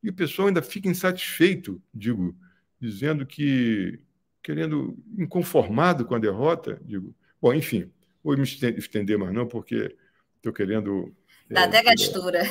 [0.00, 2.36] E o pessoal ainda fica insatisfeito, digo,
[2.80, 3.98] dizendo que,
[4.40, 7.12] querendo, inconformado com a derrota, digo.
[7.42, 7.90] Bom, enfim,
[8.22, 9.96] vou me estender mais não, porque
[10.36, 11.12] estou querendo.
[11.50, 12.42] Dá é, até gastura.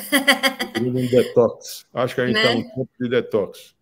[0.80, 1.86] Um detox.
[1.94, 2.60] Acho que a gente está né?
[2.60, 3.74] um ponto de detox.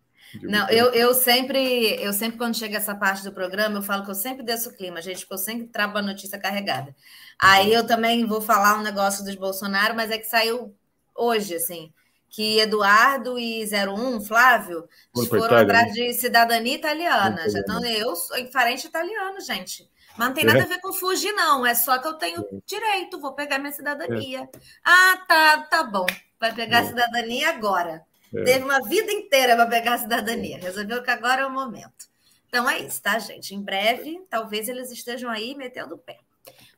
[0.43, 4.11] Não, eu, eu sempre, eu sempre, quando chega essa parte do programa, eu falo que
[4.11, 6.95] eu sempre desço o clima, gente, porque eu sempre trago a notícia carregada.
[7.37, 10.75] Aí eu também vou falar um negócio dos Bolsonaro, mas é que saiu
[11.15, 11.91] hoje, assim,
[12.29, 14.87] que Eduardo e 01, Flávio,
[15.27, 15.93] foram atrás né?
[15.93, 17.49] de cidadania italiana.
[17.49, 19.89] Já estão, eu sou em parente italiano, gente.
[20.19, 20.63] Mas não tem nada é.
[20.63, 21.65] a ver com fugir, não.
[21.65, 22.57] É só que eu tenho é.
[22.65, 24.41] direito, vou pegar minha cidadania.
[24.41, 24.59] É.
[24.83, 26.05] Ah, tá, tá bom.
[26.37, 28.05] Vai pegar a cidadania agora.
[28.35, 28.43] É.
[28.43, 30.57] Teve uma vida inteira para pegar a cidadania.
[30.57, 32.09] Resolveu que agora é o momento.
[32.49, 33.55] Então é isso, tá, gente?
[33.55, 36.19] Em breve, talvez eles estejam aí metendo o pé.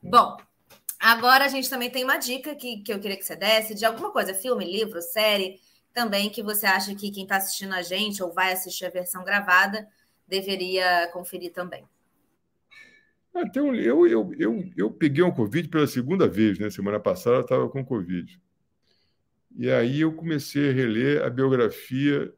[0.04, 0.38] Bom,
[1.00, 3.86] agora a gente também tem uma dica que, que eu queria que você desse de
[3.86, 5.60] alguma coisa, filme, livro, série,
[5.92, 9.24] também que você acha que quem está assistindo a gente ou vai assistir a versão
[9.24, 9.88] gravada
[10.28, 11.84] deveria conferir também.
[13.34, 16.70] Então, eu, eu, eu, eu peguei um Covid pela segunda vez, né?
[16.70, 18.40] Semana passada eu estava com Covid.
[19.58, 22.34] E aí eu comecei a reler a biografia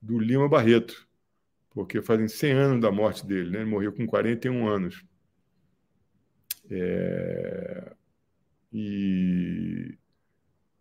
[0.00, 1.06] do Lima Barreto,
[1.70, 3.58] porque fazem 100 anos da morte dele, né?
[3.58, 5.04] Ele morreu com 41 anos.
[6.70, 7.92] É...
[8.72, 9.98] E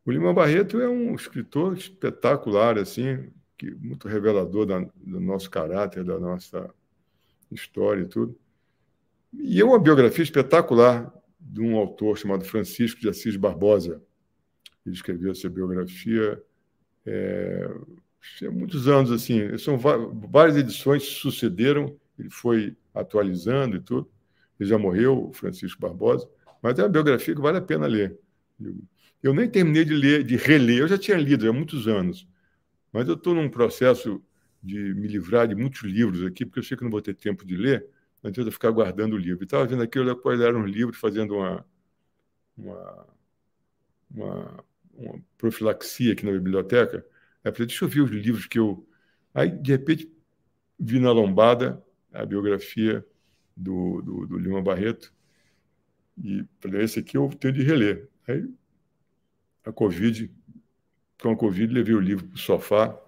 [0.05, 6.03] o Lima Barreto é um escritor espetacular, assim, que muito revelador da, do nosso caráter,
[6.03, 6.73] da nossa
[7.51, 8.37] história e tudo.
[9.33, 14.01] E é uma biografia espetacular de um autor chamado Francisco de Assis Barbosa,
[14.85, 16.41] ele escreveu essa biografia
[17.05, 17.69] é,
[18.43, 24.09] há muitos anos, assim, são várias edições sucederam, ele foi atualizando e tudo.
[24.59, 26.29] Ele já morreu, Francisco Barbosa,
[26.61, 28.17] mas é uma biografia que vale a pena ler.
[29.23, 32.27] Eu nem terminei de ler, de reler, eu já tinha lido há muitos anos,
[32.91, 34.21] mas eu estou num processo
[34.61, 37.45] de me livrar de muitos livros aqui, porque eu sei que não vou ter tempo
[37.45, 37.87] de ler,
[38.21, 39.43] não adianta ficar guardando o livro.
[39.43, 41.65] Estava vendo aqui, olha quais eram os livros, fazendo uma,
[42.57, 43.07] uma,
[44.11, 44.63] uma
[44.99, 47.05] uma profilaxia aqui na biblioteca.
[47.43, 48.85] Aí falei, deixa eu ver os livros que eu.
[49.33, 50.11] Aí, de repente,
[50.77, 53.05] vi na lombada a biografia
[53.55, 55.13] do, do, do Lima Barreto.
[56.21, 58.09] E falei, esse aqui eu tenho de reler.
[58.27, 58.45] Aí,
[59.65, 60.29] a Covid,
[61.21, 62.99] com a Covid, levei o livro para o sofá.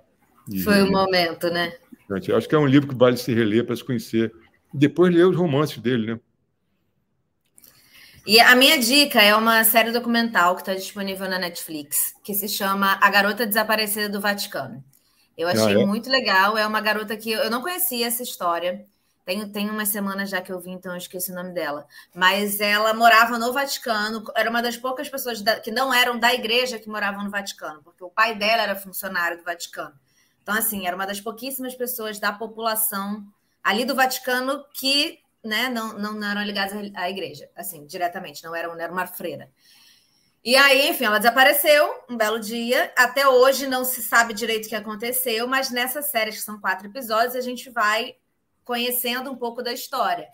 [0.64, 1.74] Foi o um momento, né?
[2.36, 4.34] Acho que é um livro que vale se reler para se conhecer.
[4.74, 6.20] Depois ler os romances dele, né?
[8.26, 12.48] E a minha dica é uma série documental que está disponível na Netflix, que se
[12.48, 14.84] chama A Garota Desaparecida do Vaticano.
[15.36, 15.86] Eu ah, achei ah, é?
[15.86, 16.58] muito legal.
[16.58, 18.86] É uma garota que eu não conhecia essa história.
[19.26, 21.88] Tem, tem umas semanas já que eu vi, então eu esqueci o nome dela.
[22.14, 26.34] Mas ela morava no Vaticano, era uma das poucas pessoas da, que não eram da
[26.34, 29.94] igreja que moravam no Vaticano, porque o pai dela era funcionário do Vaticano.
[30.42, 33.26] Então, assim, era uma das pouquíssimas pessoas da população
[33.64, 38.56] ali do Vaticano que né, não, não, não eram ligadas à igreja, assim, diretamente, não
[38.56, 39.52] eram, não era uma freira.
[40.44, 42.92] E aí, enfim, ela desapareceu um belo dia.
[42.98, 46.88] Até hoje não se sabe direito o que aconteceu, mas nessa série, que são quatro
[46.88, 48.16] episódios, a gente vai
[48.64, 50.28] conhecendo um pouco da história.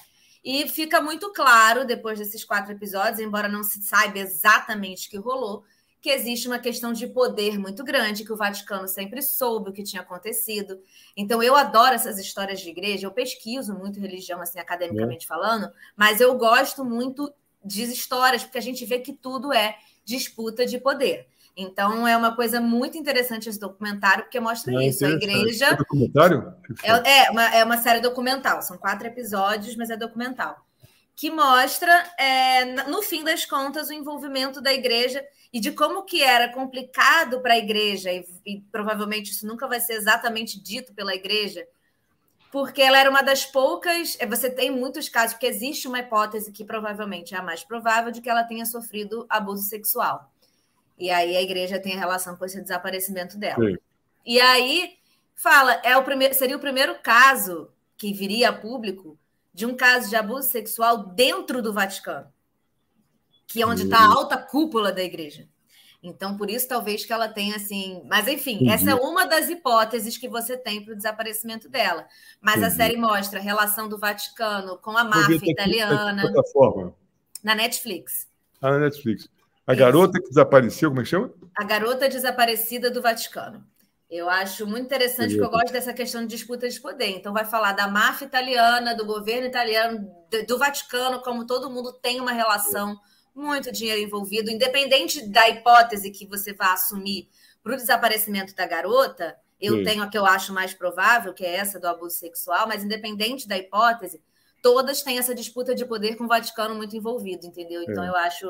[0.44, 5.18] E fica muito claro, depois desses quatro episódios, embora não se saiba exatamente o que
[5.18, 5.66] rolou,
[6.08, 9.84] que existe uma questão de poder muito grande, que o Vaticano sempre soube o que
[9.84, 10.80] tinha acontecido.
[11.18, 15.28] Então, eu adoro essas histórias de igreja, eu pesquiso muito religião, assim, academicamente é.
[15.28, 17.30] falando, mas eu gosto muito
[17.62, 21.28] de histórias, porque a gente vê que tudo é disputa de poder.
[21.58, 25.06] Então é uma coisa muito interessante esse documentário, porque mostra é isso.
[25.06, 25.66] A igreja.
[25.66, 26.54] É documentário?
[26.84, 30.67] É, é, uma, é uma série documental, são quatro episódios, mas é documental.
[31.18, 36.22] Que mostra, é, no fim das contas, o envolvimento da igreja e de como que
[36.22, 41.16] era complicado para a igreja, e, e provavelmente isso nunca vai ser exatamente dito pela
[41.16, 41.68] igreja,
[42.52, 44.16] porque ela era uma das poucas.
[44.20, 48.12] É, você tem muitos casos que existe uma hipótese que provavelmente é a mais provável
[48.12, 50.32] de que ela tenha sofrido abuso sexual.
[51.00, 53.66] E aí a igreja tem relação com esse desaparecimento dela.
[53.66, 53.78] Sim.
[54.24, 54.98] E aí
[55.36, 59.18] fala, é o primeiro, seria o primeiro caso que viria a público
[59.58, 62.28] de um caso de abuso sexual dentro do Vaticano,
[63.48, 65.50] que é onde está a alta cúpula da igreja.
[66.04, 68.04] Então, por isso, talvez que ela tenha assim.
[68.06, 68.70] Mas, enfim, Entendi.
[68.70, 72.06] essa é uma das hipóteses que você tem para o desaparecimento dela.
[72.40, 72.72] Mas Entendi.
[72.72, 76.22] a série mostra a relação do Vaticano com a máfia italiana.
[76.22, 76.94] Plataforma.
[77.44, 78.28] Na Netflix.
[78.62, 79.28] Ah, na Netflix.
[79.66, 79.80] A isso.
[79.80, 81.34] garota que desapareceu, como é que chama?
[81.56, 83.66] A garota desaparecida do Vaticano.
[84.10, 87.10] Eu acho muito interessante, porque eu gosto dessa questão de disputa de poder.
[87.10, 90.10] Então, vai falar da máfia italiana, do governo italiano,
[90.48, 92.98] do Vaticano, como todo mundo tem uma relação
[93.36, 97.30] muito dinheiro envolvido, independente da hipótese que você vá assumir
[97.62, 99.84] para o desaparecimento da garota, eu Sim.
[99.84, 103.48] tenho a que eu acho mais provável, que é essa do abuso sexual, mas independente
[103.48, 104.22] da hipótese,
[104.62, 107.84] todas têm essa disputa de poder com o Vaticano muito envolvido, entendeu?
[107.84, 108.08] Então é.
[108.08, 108.48] eu acho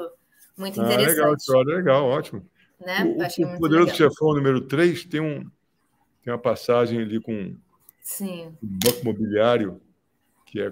[0.57, 1.17] muito ah, interessante.
[1.17, 2.45] Legal, história, legal, ótimo.
[2.79, 3.03] Né?
[3.03, 3.95] O, o Poderoso legal.
[3.95, 5.41] Chefão número 3 tem, um,
[6.23, 7.55] tem uma passagem ali com
[8.01, 8.55] Sim.
[8.61, 9.81] um banco imobiliário
[10.45, 10.71] que é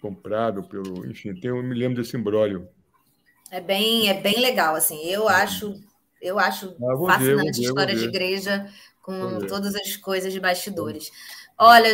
[0.00, 1.06] comprado pelo.
[1.06, 2.68] Enfim, tem, eu me lembro desse imbróglio.
[3.50, 5.02] É bem, é bem legal, assim.
[5.04, 5.80] Eu acho,
[6.20, 8.66] eu acho ah, fascinante ver, história ver, de igreja
[9.02, 11.10] com todas as coisas de bastidores.
[11.58, 11.90] Olha,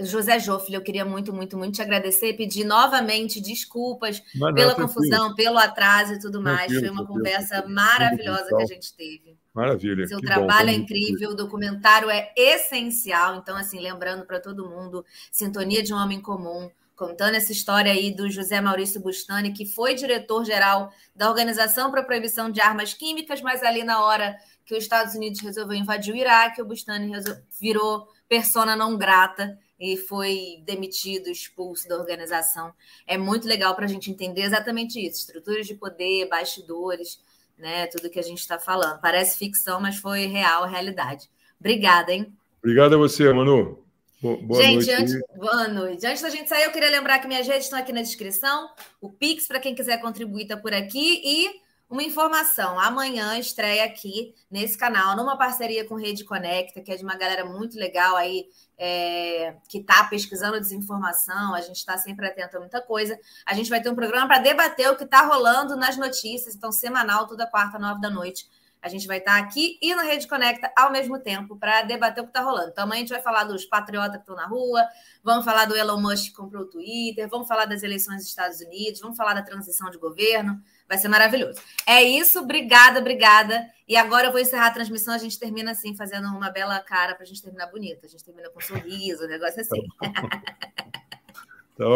[0.00, 4.22] José Joffre, eu queria muito, muito, muito te agradecer pedir novamente desculpas
[4.54, 6.72] pela confusão, pelo atraso e tudo mais.
[6.72, 9.36] Foi uma conversa maravilhosa que a gente teve.
[9.54, 10.06] Maravilha.
[10.06, 13.36] Seu trabalho bom, é incrível, o documentário é essencial.
[13.36, 18.14] Então, assim, lembrando para todo mundo, Sintonia de um Homem Comum, contando essa história aí
[18.14, 23.42] do José Maurício Bustani, que foi diretor-geral da Organização para a Proibição de Armas Químicas,
[23.42, 27.12] mas ali na hora que os Estados Unidos resolveu invadir o Iraque, o Bustani
[27.60, 32.72] virou persona não grata e foi demitido, expulso da organização.
[33.06, 37.20] É muito legal para a gente entender exatamente isso: estruturas de poder, bastidores,
[37.58, 37.86] né?
[37.88, 39.02] Tudo que a gente está falando.
[39.02, 41.28] Parece ficção, mas foi real, realidade.
[41.60, 42.32] Obrigada, hein?
[42.62, 43.84] Obrigado a você, Manu.
[44.22, 44.90] Boa gente, noite.
[44.92, 46.06] Antes, boa noite.
[46.06, 48.70] Antes da gente sair, eu queria lembrar que minhas redes estão aqui na descrição.
[48.98, 51.20] O Pix, para quem quiser contribuir, está por aqui.
[51.22, 51.60] E
[51.92, 57.04] uma informação: amanhã estreia aqui nesse canal, numa parceria com Rede Conecta, que é de
[57.04, 58.46] uma galera muito legal aí,
[58.78, 61.54] é, que está pesquisando desinformação.
[61.54, 63.18] A gente está sempre atento a muita coisa.
[63.44, 66.54] A gente vai ter um programa para debater o que está rolando nas notícias.
[66.54, 68.48] Então, semanal, toda quarta, nove da noite
[68.82, 72.26] a gente vai estar aqui e na Rede Conecta ao mesmo tempo para debater o
[72.26, 72.70] que está rolando.
[72.70, 74.84] Então, amanhã a gente vai falar dos patriotas que estão na rua,
[75.22, 78.60] vamos falar do Elon Musk que comprou o Twitter, vamos falar das eleições dos Estados
[78.60, 80.60] Unidos, vamos falar da transição de governo.
[80.92, 81.58] Vai ser maravilhoso.
[81.86, 83.66] É isso, obrigada, obrigada.
[83.88, 85.14] E agora eu vou encerrar a transmissão.
[85.14, 88.04] A gente termina assim, fazendo uma bela cara para a gente terminar bonita.
[88.04, 89.80] A gente termina com um sorriso, um negócio assim.